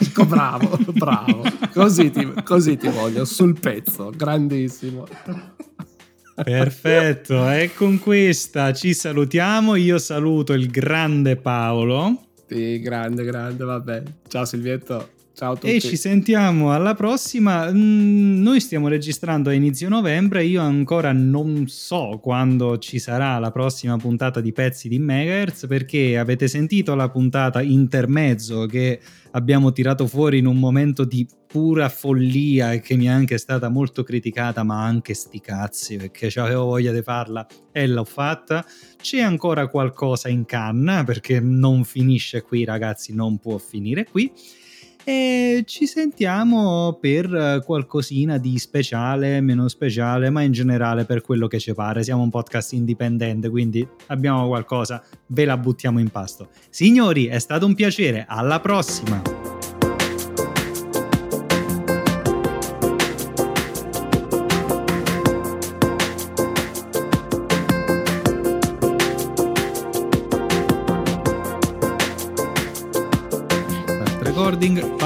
ecco, 0.00 0.26
bravo, 0.26 0.78
bravo. 0.92 1.42
Così 1.72 2.10
ti, 2.10 2.32
così 2.44 2.76
ti 2.76 2.88
voglio, 2.88 3.24
sul 3.24 3.58
pezzo, 3.58 4.12
grandissimo. 4.14 5.06
Perfetto, 6.34 7.50
e 7.50 7.72
con 7.74 7.98
questa 7.98 8.72
ci 8.72 8.94
salutiamo. 8.94 9.76
Io 9.76 9.98
saluto 9.98 10.52
il 10.52 10.68
grande 10.68 11.36
Paolo. 11.36 12.28
Sì, 12.48 12.80
grande, 12.80 13.24
grande, 13.24 13.64
vabbè. 13.64 14.02
Ciao 14.26 14.44
Silvietto. 14.44 15.18
Ciao 15.32 15.52
a 15.52 15.54
tutti. 15.54 15.74
E 15.74 15.80
ci 15.80 15.96
sentiamo 15.96 16.72
alla 16.72 16.94
prossima. 16.94 17.70
Mm, 17.70 18.42
noi 18.42 18.60
stiamo 18.60 18.88
registrando 18.88 19.50
a 19.50 19.52
inizio 19.52 19.88
novembre. 19.88 20.44
Io 20.44 20.60
ancora 20.60 21.12
non 21.12 21.66
so 21.68 22.18
quando 22.20 22.78
ci 22.78 22.98
sarà 22.98 23.38
la 23.38 23.50
prossima 23.50 23.96
puntata 23.96 24.40
di 24.40 24.52
Pezzi 24.52 24.88
di 24.88 24.98
Megahertz 24.98 25.66
perché 25.66 26.18
avete 26.18 26.48
sentito 26.48 26.94
la 26.94 27.08
puntata 27.08 27.62
intermezzo 27.62 28.66
che 28.66 29.00
abbiamo 29.32 29.72
tirato 29.72 30.06
fuori 30.06 30.38
in 30.38 30.46
un 30.46 30.58
momento 30.58 31.04
di 31.04 31.26
pura 31.46 31.88
follia 31.88 32.72
e 32.72 32.80
che 32.80 32.96
mi 32.96 33.06
è 33.06 33.08
anche 33.08 33.38
stata 33.38 33.68
molto 33.68 34.02
criticata, 34.02 34.62
ma 34.62 34.84
anche 34.84 35.14
sti 35.14 35.40
cazzi 35.40 35.96
perché 35.96 36.30
avevo 36.38 36.66
voglia 36.66 36.92
di 36.92 37.02
farla 37.02 37.46
e 37.72 37.86
l'ho 37.86 38.04
fatta. 38.04 38.64
C'è 39.00 39.20
ancora 39.20 39.68
qualcosa 39.68 40.28
in 40.28 40.44
canna 40.44 41.02
perché 41.04 41.40
non 41.40 41.84
finisce 41.84 42.42
qui, 42.42 42.64
ragazzi, 42.64 43.14
non 43.14 43.38
può 43.38 43.58
finire 43.58 44.04
qui 44.04 44.30
e 45.04 45.62
ci 45.66 45.86
sentiamo 45.86 46.98
per 47.00 47.62
qualcosina 47.64 48.38
di 48.38 48.58
speciale, 48.58 49.40
meno 49.40 49.68
speciale, 49.68 50.30
ma 50.30 50.42
in 50.42 50.52
generale 50.52 51.04
per 51.04 51.22
quello 51.22 51.46
che 51.46 51.58
ci 51.58 51.74
pare. 51.74 52.02
Siamo 52.02 52.22
un 52.22 52.30
podcast 52.30 52.72
indipendente, 52.72 53.48
quindi 53.48 53.86
abbiamo 54.08 54.46
qualcosa, 54.48 55.02
ve 55.26 55.44
la 55.44 55.56
buttiamo 55.56 55.98
in 55.98 56.10
pasto. 56.10 56.48
Signori, 56.68 57.26
è 57.26 57.38
stato 57.38 57.66
un 57.66 57.74
piacere, 57.74 58.24
alla 58.28 58.60
prossima! 58.60 59.39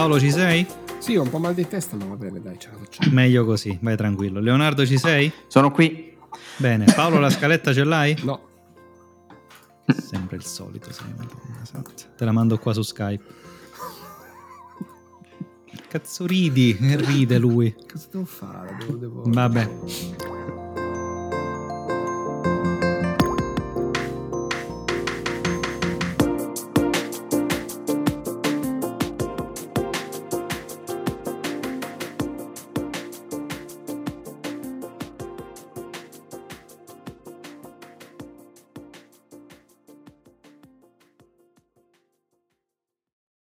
Paolo, 0.05 0.21
ci 0.21 0.31
sei? 0.31 0.67
Sì, 0.99 1.17
ho 1.17 1.23
un 1.23 1.31
po' 1.31 1.39
mal 1.39 1.55
di 1.55 1.67
testa, 1.67 1.97
ma 1.97 2.05
va 2.05 2.17
bene, 2.17 2.39
dai, 2.39 2.59
ce 2.59 2.69
la 2.71 2.77
facciamo. 2.77 3.11
Meglio 3.11 3.47
così, 3.47 3.79
vai 3.81 3.97
tranquillo. 3.97 4.39
Leonardo, 4.39 4.85
ci 4.85 4.99
sei? 4.99 5.33
Sono 5.47 5.71
qui. 5.71 6.15
Bene, 6.59 6.85
Paolo, 6.95 7.19
la 7.19 7.31
scaletta 7.31 7.73
ce 7.73 7.85
l'hai? 7.85 8.15
No. 8.23 8.53
Sempre 9.87 10.37
il 10.37 10.45
solito, 10.45 10.93
sei 10.93 11.07
Te 12.17 12.25
la 12.27 12.33
mando 12.33 12.59
qua 12.59 12.75
su 12.75 12.83
Skype. 12.83 13.25
Cazzo 15.89 16.27
ridi? 16.27 16.77
Ride 16.79 17.39
lui. 17.39 17.75
Cosa 17.91 18.09
devo 18.11 18.25
fare? 18.27 18.77
Devo, 18.81 18.97
devo... 18.97 19.23
Vabbè. 19.25 19.71